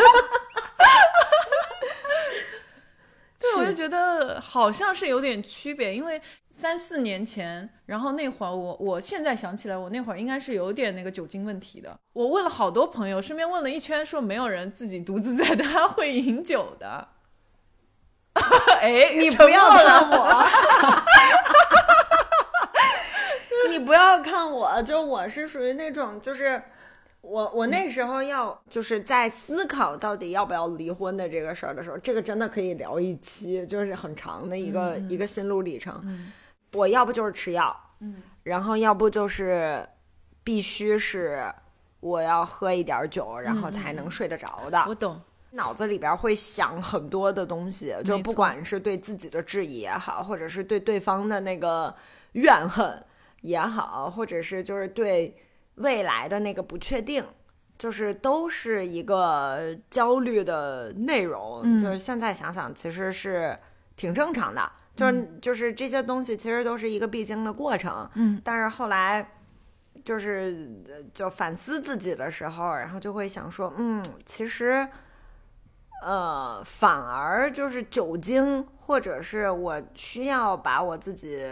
[3.37, 11.95] 对，我就觉得好像是有点区别，因为三四年前，然后那会儿我我现在想起来，我那会儿应该是有点那个酒精问题的。
[12.13, 17.09] 我问了好多朋友，身边问了一圈，说没有人自己独自在家会饮酒的。
[18.81, 20.45] 哎，你不要默了看我，
[23.69, 26.59] 你不要看我，就我是属于那种就是。
[27.25, 36.31] 我我那时候要就是在思考到底要不要离婚的这个事儿的时候，这个真的可以聊一期，就是很长的一个、一个心路历程。
[36.73, 39.87] 我要不就是吃药，嗯，然后要不就是
[40.43, 41.51] 必须是
[41.99, 44.85] 我要喝一点酒，然后才能睡得着的。
[44.87, 45.19] 我懂，
[45.51, 51.95] 脑子里边会想很多的东西，就不管是对自己的质疑也好，或者是对对方的那个
[52.33, 53.03] 怨恨
[53.41, 55.35] 也好，或者是就是对
[55.75, 57.25] 未来的那个不确定，
[57.77, 61.61] 就是都是一个焦虑的内容。
[61.63, 63.57] 嗯就是现在想想，其实是
[63.95, 68.09] 挺正常的，就是、就是这些东西其实都是一个必经的过程。
[68.15, 69.31] 嗯，但是后来。
[70.03, 74.87] 就是呃就反思自己的时候，然后就会想说，嗯，其实，
[76.03, 81.43] 呃，反而就是酒精，或者是我需要把我自己，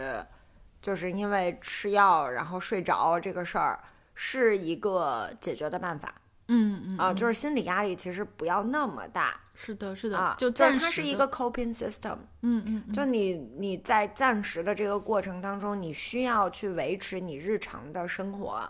[0.80, 3.80] 就是因为吃药然后睡着这个事儿，
[4.14, 6.14] 是一个解决的办法
[6.48, 9.40] 嗯嗯啊、就是心理压力其实不要那么大。
[9.54, 12.92] 是的，是的，啊，就就是暂时的它是一个 coping system，嗯嗯嗯。
[12.92, 18.68] 就你你在暂时的这个过程当中，你需要去维持你日常的生活，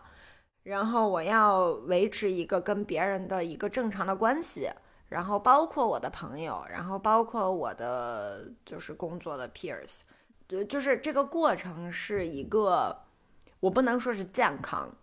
[0.63, 4.69] 然后我要维持一个跟别人的一个正常的关系，
[5.09, 10.03] 然后包括我的朋友，然后包括我的就是工作的 peers，
[10.47, 12.97] 对，就是这个过程是一个，
[13.59, 14.95] 我不能说是健康，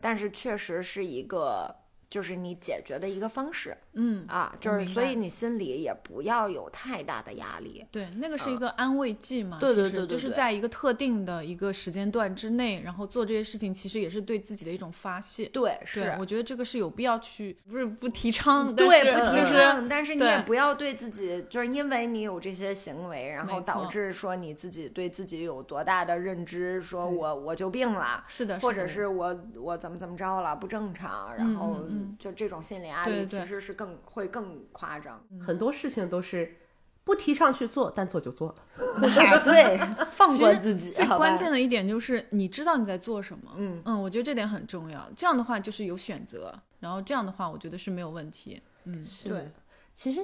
[0.00, 1.86] 但是确实是一个。
[2.08, 7.84] 就是你解决的一个方式嗯，啊，就是所以你心里也不要有太大的压力。
[7.90, 15.46] 对，那个是一个安慰剂嘛，嗯对对其实就是对对对在一个特定的一个时间段之内，然后做这些事情，其实也是对自己的一种发泄。
[15.46, 31.76] 对，是对，我觉得这个是有必要去，不是不提倡，对，不提倡，但是你也不要对自己，就是因为你有这些行为，然后导致说你自己对自己有多大的认知，说我我就病了，是的，或者是我我怎么怎么着了，不正常，然嗯后
[32.18, 35.22] 就这种心理压对对力其实是更会更夸张。
[35.44, 36.56] 很多事情都是
[37.04, 38.54] 不提倡去做，但做就做了。
[39.44, 39.78] 对，
[40.10, 43.52] 放过自己，最关键的一点就是你知道你在做什么。
[43.56, 45.08] 嗯嗯，我觉得这点很重要。
[45.14, 48.60] 这样的话就是有选择，然后这样的话我觉得是没有问题。
[48.84, 49.48] 嗯，对，
[49.94, 50.20] 其实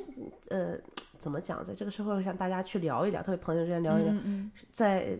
[0.48, 0.76] 呃，
[1.18, 5.18] 怎么讲，在这个社会上，大家去聊一聊，特别朋友之间聊一聊，嗯嗯在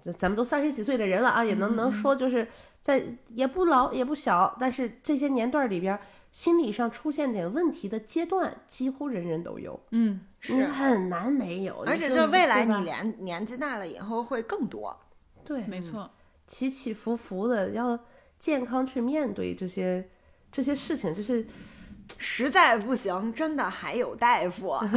[0.00, 2.46] 咱咱们都三十几岁的人了啊，也能能说就是
[2.80, 5.98] 在也不老也不小，但是这些年段里边，
[6.32, 11.84] 心理上出现点问题的阶段，几乎人人都有，嗯，是很难没有。
[11.86, 14.98] 而且就未来你年年纪大了以后会更多。
[15.44, 16.10] 对嗯，没错。
[16.46, 17.98] 起起伏伏的，要
[18.38, 20.08] 健康去面对这些
[20.50, 21.46] 这些事情，就是
[22.18, 24.78] 实在不行，真的还有大夫。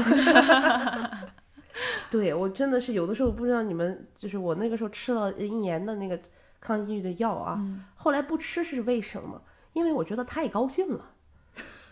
[2.10, 6.18] 对我真的是有的时候不知道你们，就是我那个时候吃了一年的那个
[6.62, 7.62] 抗抑郁的药啊，
[7.96, 9.42] 后来不吃是为什么？
[9.74, 11.12] 因为我觉得太高兴了，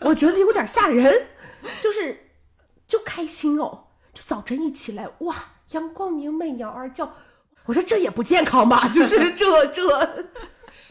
[0.03, 1.27] 我觉得有点吓人，
[1.81, 2.29] 就是
[2.87, 5.35] 就开心哦，就早晨一起来，哇，
[5.71, 7.11] 阳光明媚，鸟儿叫，
[7.65, 9.83] 我说这也不健康吧，就是 这这，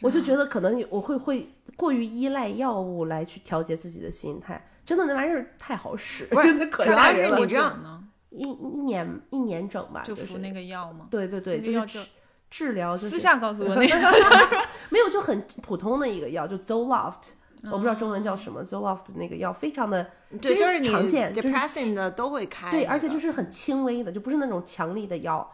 [0.00, 8.02] 我就觉得可能我会会过于依赖药物来去调节自己的心态，真的那玩意儿太好使，真的可吓人了？
[8.30, 11.06] 一一年一年整吧，就是服那个药吗？
[11.10, 12.06] 对对对，就就是治
[12.50, 13.96] 治疗，就是私下告诉我那个。
[14.88, 17.28] 没有就很普通的一个药，就 Zoloft，
[17.70, 20.10] 我不知道中文叫什哦么，Zoloft 那个药非常的
[20.40, 25.48] 对，就是你 depressing 的都会开对，而且就是很轻微的，就不是那种强力的药。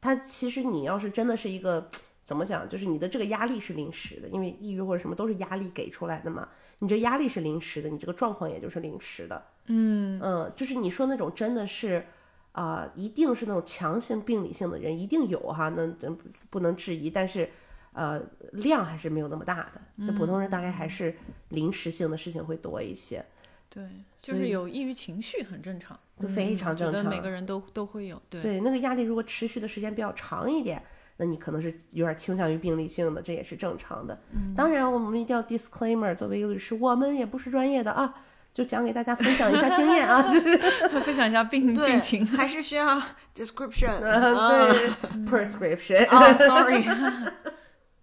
[0.00, 1.90] 它其实你要是真的是一个
[2.22, 6.48] 怎么讲，就是你的这个压力是临时的，因为抑郁或者什么都是压力给出来的嘛。
[6.78, 9.42] 你这压力是临时的，你这个状况也就是临时的。
[9.66, 12.06] 嗯嗯，就是你说那种真的是
[12.52, 17.50] 啊、一定是那种强性病理性的人一定有哈，那那不不能质疑，但是。
[17.92, 18.20] 呃，
[18.52, 19.80] 量还是没有那么大的。
[19.96, 21.14] 那普通人大概还是
[21.50, 23.24] 临时性的事情会多一些，
[23.68, 23.82] 对，
[24.20, 27.04] 就是有抑郁情绪很正常，就非常正常。
[27.04, 28.20] 每个人都都会有。
[28.30, 30.82] 对，对，那个压力如果持续的时间比较长一点，
[31.18, 34.18] 那你可能是有点倾向于病理性的，这也是正常的。
[34.56, 38.14] 当然，我们一定要 disclaimer，作为一个律师，我们也不是专业的啊，
[38.54, 40.56] 就讲给大家分享一下经验啊，就是
[41.00, 42.26] 分享一下病对病情。
[42.26, 43.00] 还是需要
[43.34, 44.90] description 对
[45.26, 46.06] prescription。
[46.10, 46.82] 哦，sorry，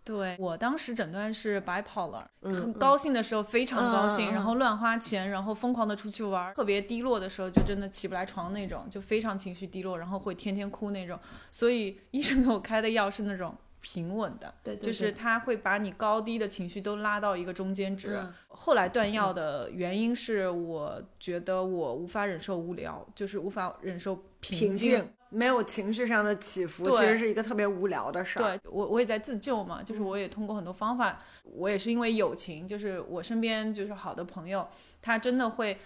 [0.09, 11.19] 对我当时诊断是 bipolar，、嗯很高兴的时候非常高兴，然后乱花钱，然后疯狂的出去玩；特别低落的时候就真的起不来床那种，就非常情绪低落，然后会天天哭那种。
[11.51, 18.17] 所以 医生给我开的药是那种平稳的，对对就是它会把你高低的情绪都拉到一个中间值。
[18.17, 24.75] 嗯后来断药的原因是我觉得我无法忍受无聊，就是无法忍受平静。
[24.75, 28.57] 静，没有情绪上的起伏，其实是一个特别无聊的事儿。
[28.57, 34.67] 对我，我也在自救嘛，就是我也通过很多方法，我也是因为友情，就是我身边就是好的朋友，
[35.01, 35.77] 他真的会，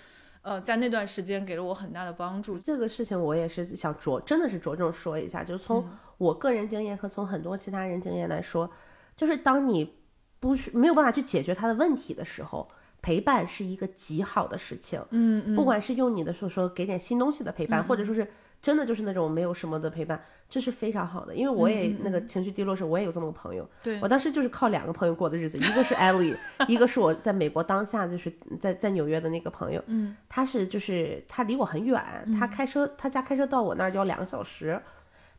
[0.42, 2.58] 呃，在那段时间给了我很大的帮助。
[2.60, 5.86] 这个事情我也是想着，真的是着重说一下，就是从
[6.18, 8.70] 我个人经验和从很多其他人经验来说，
[9.16, 9.96] 就是当你
[10.40, 12.70] 不是没有办法去解决他的问题的时候，
[13.02, 15.02] 陪伴是一个极好的事情。
[15.10, 18.26] 嗯嗯，不管是用你的说说给点新东西的陪伴，或者说是
[18.64, 21.36] 真的就是那种没有什么的陪伴，这是非常好的。
[21.36, 23.70] 因为我也那个情绪低落时，我也有这么个朋友。
[23.84, 26.34] 对我当时就是靠两个朋友过的日子，一个是 Ellie，
[26.70, 29.84] 一个是我在美国当下就是在在纽约的那个朋友。
[29.88, 32.02] 嗯，他是就是他离我很远，
[32.40, 34.82] 他开车他家开车到我那儿就要两个小时，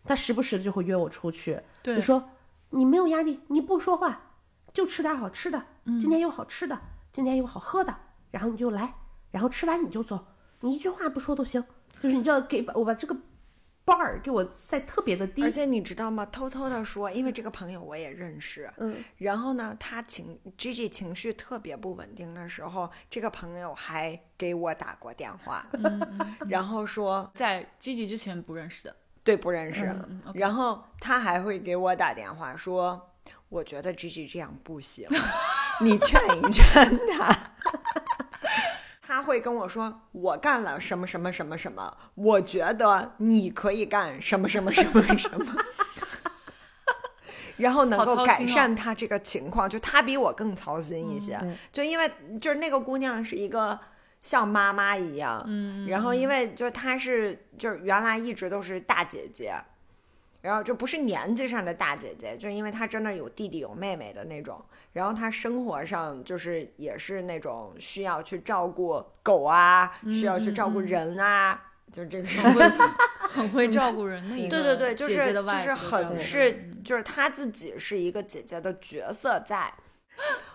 [0.04, 1.58] 他时不时的就会约我出去，
[1.96, 2.22] 就说
[2.70, 4.20] 你没有压力，你不说话，
[4.74, 5.64] 就吃点好吃的，
[5.98, 6.78] 今天有好吃的，
[7.10, 7.96] 今天有好喝的，
[8.32, 8.92] 然后你就来，
[9.30, 10.26] 然后吃完你就走，
[10.60, 11.64] 你一句话不说都行，
[12.05, 13.16] 就是你知道给把我把这个
[13.86, 16.26] bar 给我塞特别的低而，且你知道吗？
[16.26, 25.66] 偷偷的说，因为这个朋友我也认识，嗯，然后呢，他情 Gigi 情绪特别不稳定的时候，这个朋友还给我打过电话，
[26.46, 28.94] 然后说在 G G 之前不认识的。
[29.22, 29.90] 对不认识，
[30.34, 33.14] 然后他还会给我打电话说，
[33.48, 35.09] 我觉得 Gigi 这样不行，
[35.80, 37.53] 你劝一劝他。
[39.24, 45.56] 他会跟我说，我干了什么什么什么什么，我觉得你可以干什么什么什么什么，
[47.56, 53.80] 然后能够改善他这个情况，就他比我更操心一些，嗯就因为就是那个姑娘是一个
[54.20, 59.54] 像妈妈一样，嗯，然后因为就是她是就是原来一直都是大姐姐，
[60.42, 64.62] 然后就不是年纪上的大姐姐，就是因为她真的有弟弟有妹妹的那种，
[64.95, 72.40] 然后他生活上就是也是那种需要去照顾狗啊，需要去照顾人啊，就是这个是。
[73.24, 79.72] 很会照顾人的一个对对对，就是就是很是就是他自己是一个姐姐的角色在。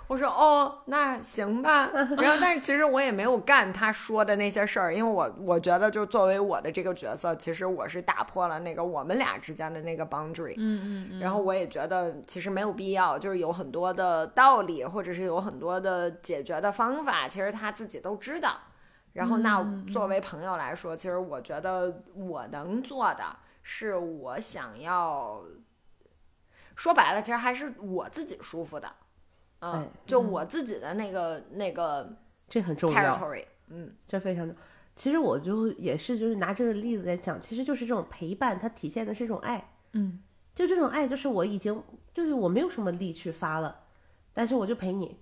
[0.09, 1.87] 我说哦，那行吧。
[2.17, 10.55] 然后，但是其实我也没有干他说的那些事儿，因为我我觉得，就作为我的这个角色，其实我是打破了那个我们俩之间的那个 boundary。
[10.57, 18.57] 嗯嗯嗯，然后我也觉得其实没有必要，就是有很多的道理，或者是有很多的解决的方法，其实他自己都知道。
[19.13, 23.23] 然后，那作为朋友来说，其实我觉得我能做的
[23.61, 25.41] 是我想要，
[26.75, 28.89] 说白了，其实还是我自己舒服的，
[29.59, 32.09] 嗯哎，就我自己的那个那个
[32.47, 33.13] 这很重要。
[33.13, 34.61] territory，嗯，这非常重要。
[34.95, 39.71] 其实我就也是，就是拿这个例子来讲，其实就是这种陪伴，它体现的是一种爱。
[39.93, 40.19] 嗯，
[40.53, 41.81] 就这种爱，就是我已经，
[42.13, 43.83] 就是我没有什么力去发了，
[44.33, 45.19] 但是我就陪你。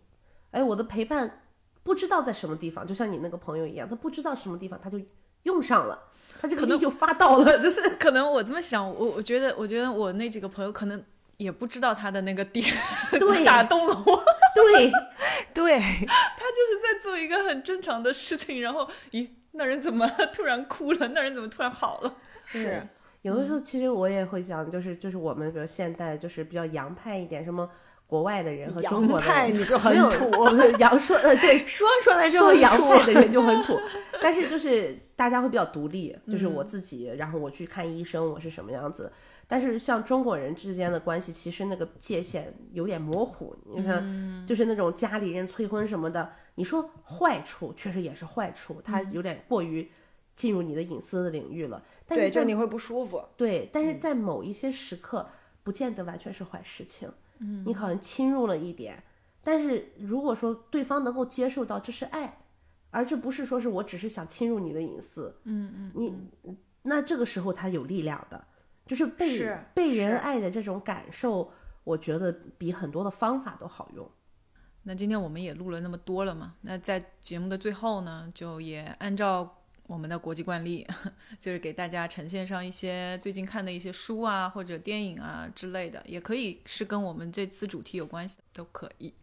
[0.51, 1.43] 哎，我的陪伴
[1.83, 4.99] 不知道在什么地方，就像你那个朋友一样，他不知道什么地方，他就
[5.43, 6.09] 用上了。
[6.39, 11.03] 他这个力就发到了，就是可能我这么想，我我觉得，我觉得我那几个朋友可能
[11.37, 12.65] 也不知道他的那个点
[13.11, 13.43] 对。
[13.45, 14.23] 打动了我，
[14.55, 14.91] 对，
[15.53, 21.07] 对， 他就是在做一个很正常的事情，然后咦，那人怎么突然哭了？
[21.09, 22.15] 那人怎么突然好了？
[22.45, 22.85] 是。
[23.23, 27.69] 有的时候其实我也会想，就是就是我们比如现代就是比较洋派一点，什么
[28.05, 29.35] 国外的人和中国的人。
[29.35, 30.31] 派你就很土，
[30.79, 33.77] 洋说呃对说出来就说洋派的人就很土，
[34.21, 36.67] 但是就是大家会比较独立，就是我嗯。
[36.67, 39.11] 自己，然后我去看医生，我是什么样子。
[39.47, 43.55] 但是像中国人之间的关系，其实那个界限有点模糊。
[43.65, 49.89] 你看，嗯就是那种家里人催婚什么的，你说坏处确实也是坏处，他有点过于
[50.35, 51.81] 进入你的隐私的领域了。
[52.05, 53.23] 但是对，就你会不舒服。
[53.37, 55.27] 对，但是嗯在某一些时刻，
[55.63, 57.09] 不见得完全是坏事情。
[57.39, 59.01] 嗯，你好像侵入了一点，
[59.43, 62.37] 但是如果说对方能够接受到这是爱，
[62.89, 68.43] 而这不是说是我只是想侵入你的隐私，嗯嗯，你那这个时候他有力量的，
[68.87, 71.51] 就是被是被人爱的这种感受，
[71.83, 74.09] 我觉得比很多的方法都好用。
[74.83, 80.87] 那今天我们也录了那么多了嘛，那在节目的最后呢，就也按照我们的国际惯例，
[81.39, 89.13] 就是给大家呈现上一些最近看的一些书啊或者电影啊之类的，也可以是跟我们这次主题有关系的，都可以。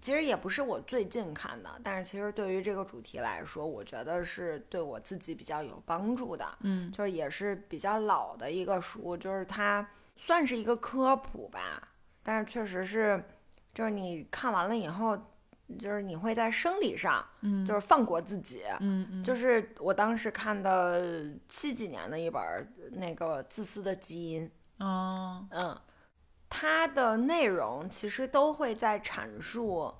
[0.00, 6.46] 其实也不是我最近看的，但是其实对于这个主题来说，我觉得是对我自己比较有帮助的。
[6.60, 11.88] 嗯，就是也是比较老的一个书，就是它算是一个科普吧，
[12.22, 13.22] 但是确实是，
[13.72, 15.16] 就是你看完了以后，
[15.78, 17.64] 就是你会在生理上，嗯。
[17.64, 18.62] 就是放过自己。
[18.80, 24.50] 嗯嗯，就是我当时看的七几年的一本儿那个《自私的基因》，
[24.84, 25.78] 哦，嗯，
[26.48, 29.94] 它的内容其实都会在阐述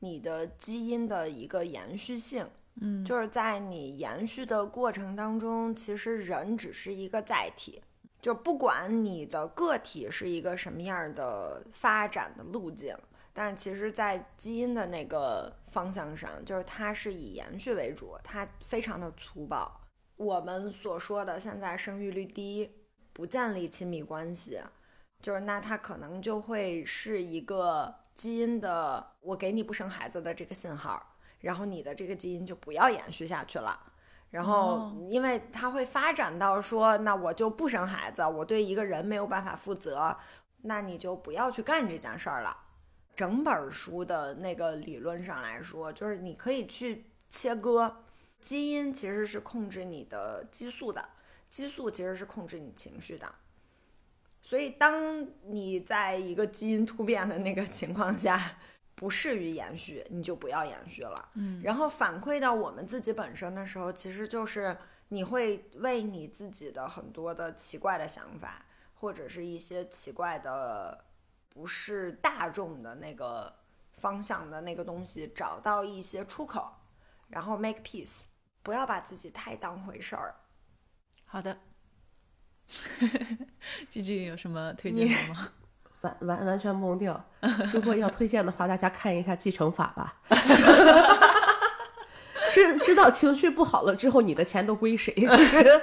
[0.00, 2.48] 你的基因的一个延续性。
[2.80, 7.80] 嗯，就是在你延续的过程当中，其实人只是一个载体，
[8.20, 12.96] 就不管你的个体是一个什么样的发展的路径，
[13.32, 19.80] 但是其实，在基因的那个方向上，就是它是以延续为主，它非常的粗暴。
[20.16, 22.68] 我们所说的现在生育率低，
[23.12, 24.60] 不建立亲密关系，
[25.24, 31.02] 就是那它可能就会是一个基因的我给你不生孩子的这个信号。
[31.40, 33.78] 然后你的这个基因就不要延续下去了。
[34.30, 40.16] 然后哦，因为它会发展到说，那我就不生孩子，我对一个人没有办法负责，
[40.62, 42.56] 那你就不要去干这件事儿了。
[43.14, 47.94] 整本书的那个理论上来说，就是你可以去切割，
[48.40, 51.06] 基因其实是控制你的激素的，
[51.48, 53.32] 激素其实是控制你情绪的。
[54.46, 58.58] 所以，当你在一个基因突变的那个情况下，
[58.94, 61.30] 不适于延续，你就不要延续了。
[61.32, 64.76] 嗯，然后反馈到我们自己本身的时候，其实就是
[65.08, 71.06] 你会为你自己的很多的奇怪的想法，或者是一些奇怪的
[71.48, 73.50] 不是大众的那个
[73.96, 76.70] 方向的那个东西，找到一些出口，
[77.28, 78.24] 然后 make peace，
[78.62, 80.34] 不要把自己太当回事儿。
[81.24, 81.58] 好的。
[83.88, 85.48] G G 有什么推荐的吗？
[86.02, 87.24] 完完完全懵掉。
[87.72, 90.14] 如果要推荐的话，大家看一下《继承法》吧。
[92.52, 95.12] 知知道情绪不好了之后，你的钱都归谁？
[95.14, 95.80] 就是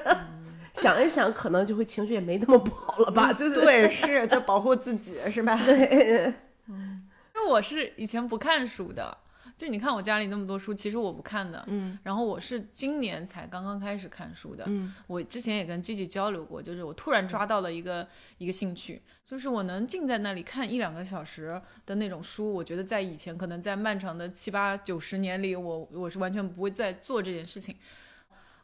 [0.73, 3.33] 想一想，可能就会情绪也没那么不好了吧？
[3.33, 5.59] 就是对，是就保护自己，是吧？
[5.65, 6.33] 对，
[6.67, 9.17] 因为我是以前不看书的，
[9.61, 11.63] 就你看我家里那么多书，其实我不看的。
[11.67, 14.63] 嗯然后我是今年才刚刚开始看书的。
[14.65, 18.07] 嗯我之前也跟 Gigi 交流过，就是我突然抓到了一个、
[18.39, 22.51] 一个兴趣，就是我能静在那里看一两个小时的那种书。
[22.51, 27.75] 我觉得在以前可能在漫长的七八九十年里，我我是完全不会再做这件事情。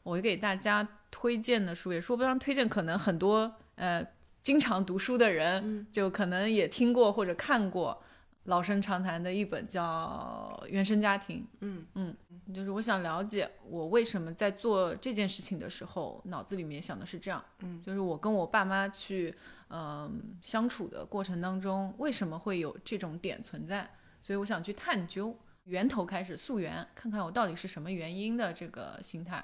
[0.01, 4.03] 我给大家推荐的书也说不上推荐，可能很多呃
[4.41, 8.01] 经常读书的人嗯就可能也听过或者看过。
[8.47, 12.15] 老生常谈的一本叫《原生家庭》，嗯嗯
[12.53, 19.33] 就是我想了解我为什么在做这件事情的时候，脑子里面想的是这样，嗯就是我跟我爸妈去
[19.69, 23.89] 嗯、相处的过程当中，为什么会有这种点存在？
[24.21, 29.43] 所以我想去探究源头，开始溯源，看看我到底是什么原因的这个心态，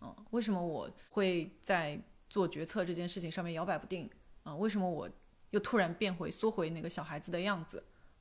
[0.00, 1.96] 嗯，为什么我会在
[2.28, 4.10] 做决策这件事情上面摇摆不定？
[4.42, 5.08] 啊、为什么我
[5.50, 7.80] 又突然变回缩回那个小孩子的样子？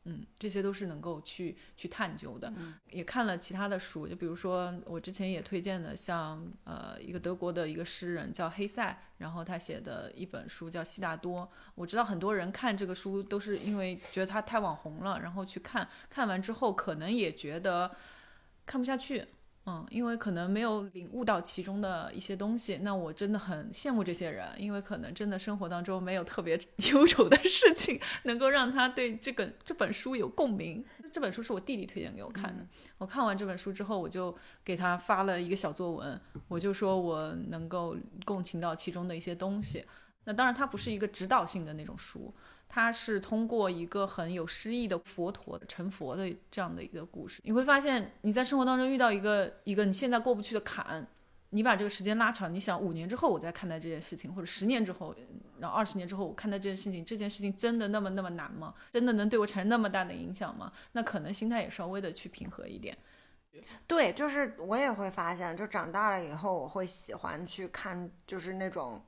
[0.10, 2.52] 嗯，这些都是能够去去探究的。
[2.90, 11.44] 也看了其他的书，就比如说我之前也推荐的，像呃一个德国的一个诗人叫黑塞，然后他写的一本书叫《悉达多》。
[11.76, 17.92] 我知道很多人看这个书都是因为觉得他太网红了，然后去看，看完之后可能也觉得
[18.66, 19.28] 看不下去，
[19.66, 26.60] 嗯，因为可能没有领悟到其中的一些东西，那我真的很羡慕这些人，因为可能真的生活当中没有特别
[26.92, 30.84] 忧愁的事情，能够让他对这个这本书有共鸣。
[31.12, 32.66] 这本书是我弟弟推荐给我看的，
[32.98, 37.96] 我看完这本书之后，我就给他发了一个小作文，我就说我能够
[38.26, 39.86] 共情到其中的一些东西。
[40.26, 42.32] 那当然，它不是一个指导性的那种书，
[42.80, 47.42] 它是通过一个很有诗意的佛陀成佛的这样的一个故事。
[47.44, 51.06] 你会发现，你在生活当中遇到一个一个你现在过不去的坎，
[51.50, 55.16] 你把这个时间拉长，你想五年之后我再看待这件事情，或者十年之后，
[55.60, 58.74] 然后二十年之后我看待这件事情，这件事情真的那么那么难吗？
[58.92, 60.72] 真的能对我产生那么大的影响吗？
[60.94, 62.98] 那可能心态也稍微的去平和一点。
[63.86, 69.02] 对，就是我也会发现，就长大了以后，我会喜欢去看，就是那种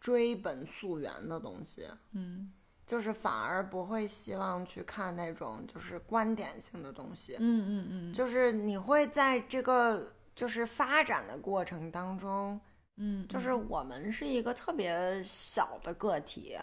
[0.00, 1.86] 追本溯源的东西。
[2.12, 2.50] 嗯
[2.86, 7.36] 就是反而不会希望去看那种就是观点性的东西。
[7.40, 12.60] 嗯嗯嗯就是你会在这个就是发展的过程当中，
[12.96, 16.56] 嗯，就是我们是一个特别小的个体，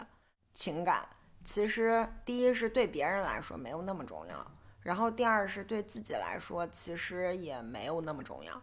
[0.52, 1.06] 情感
[1.44, 4.50] 其实第一是对别人来说没有那么重要，
[4.80, 8.62] 然后第二是对自己来说其实也没有那么重要，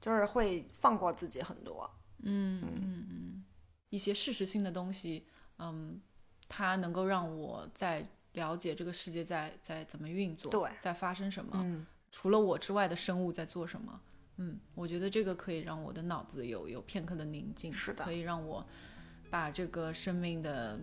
[0.00, 1.90] 就是会放过自己很多。
[2.22, 3.44] 嗯嗯嗯，
[3.90, 5.26] 一些事实性的东西，
[5.58, 6.00] 嗯，
[6.48, 14.00] 它能够让我在了解这个世界在在怎么运作，对在发生什么，嗯，除了我之外的生物在做什么。
[14.38, 18.62] 嗯，我觉得这个可以让我的脑子有有片刻的宁静，是的可以让我
[19.30, 20.78] 把这个生命的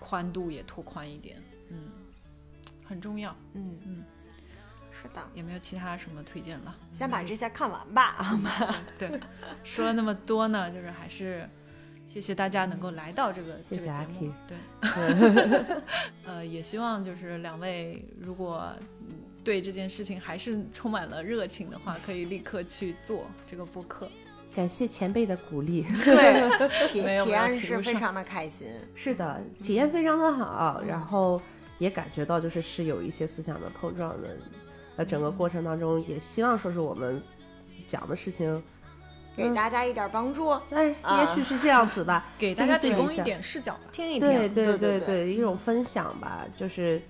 [0.00, 1.40] 宽度也拓宽一点。
[1.70, 1.88] 嗯，
[2.84, 3.30] 很重要。
[3.52, 4.04] 嗯嗯，
[4.90, 5.24] 是的。
[5.34, 6.76] 有没有其他什么推荐了？
[6.92, 8.50] 先把这些看完吧，好吗？
[8.98, 9.20] 对，
[9.62, 11.48] 说了那么多呢，就是还是
[12.06, 14.32] 谢谢大家能够来到这个谢谢这个节阿目 K。
[14.48, 15.76] 对，
[16.24, 19.08] 呃，也希望就是两位如果嗯
[19.44, 24.08] 对这件事情还是充满了热情的话，可以立刻去做这个播客。
[24.54, 25.82] 感谢前辈的鼓励。
[26.04, 28.68] 对，体体验是非常的开心。
[28.94, 31.40] 是的，体验非常的好，然后
[31.78, 34.36] 也感觉到就是是有一些思想的碰撞的。
[34.96, 37.22] 呃，整个过程当中也希望说是我们
[37.86, 38.62] 讲的事情，
[39.36, 43.78] 给大家一点帮助，哎，啊也许是这样子吧， 给大家提供一点视角。
[43.92, 44.20] 听一听。
[44.20, 47.00] 对对对对，一种分享吧，就是，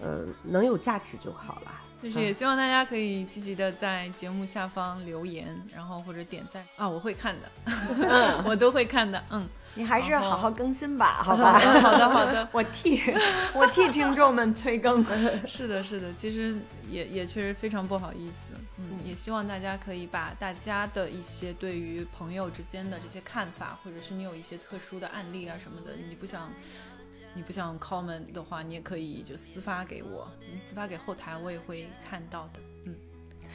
[0.00, 1.72] 呃，能有价值就好了。
[2.00, 9.20] 就是也希望大家可以积极的在节目下方留言，然后或者点赞啊，我会看的， 我都会看的。
[9.30, 9.44] 嗯，
[9.74, 11.58] 你还是好好更新吧，好吧？
[11.58, 13.02] 好的 好的，我替
[13.52, 15.04] 我替听众们催更。
[15.44, 16.56] 是的，是的，其实
[16.88, 18.47] 也也确实非常不好意思，
[18.78, 26.50] 嗯，也希望大家可以把大家的一些对于朋友之间的这些看法，或者是你有一些特殊的案例啊什么的，你不想
[27.34, 32.60] 你不想 comment 的话，你也可以就私发给我，你私发给后台，我也会看到的。
[32.86, 32.94] 嗯，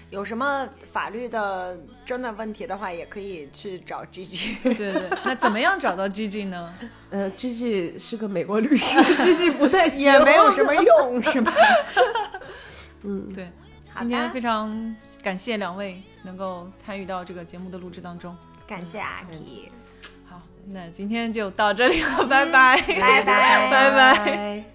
[0.10, 4.56] 有什么法律的真的问题的话，也可以去找 G G。
[4.62, 6.74] 对对对，那怎么样找到 Gigi 呢？
[7.10, 11.54] 呃，G G 是个美国律师，G G 不太 也没有什么用，是吧？
[13.04, 13.52] 嗯，对，好
[14.00, 18.36] 今天非常感谢两位能够参与到这个节目的录制当中。
[18.66, 19.72] 感谢阿 K，
[20.30, 24.16] 好，那今天就到这里了，拜拜，拜拜 拜拜。
[24.26, 24.73] 拜。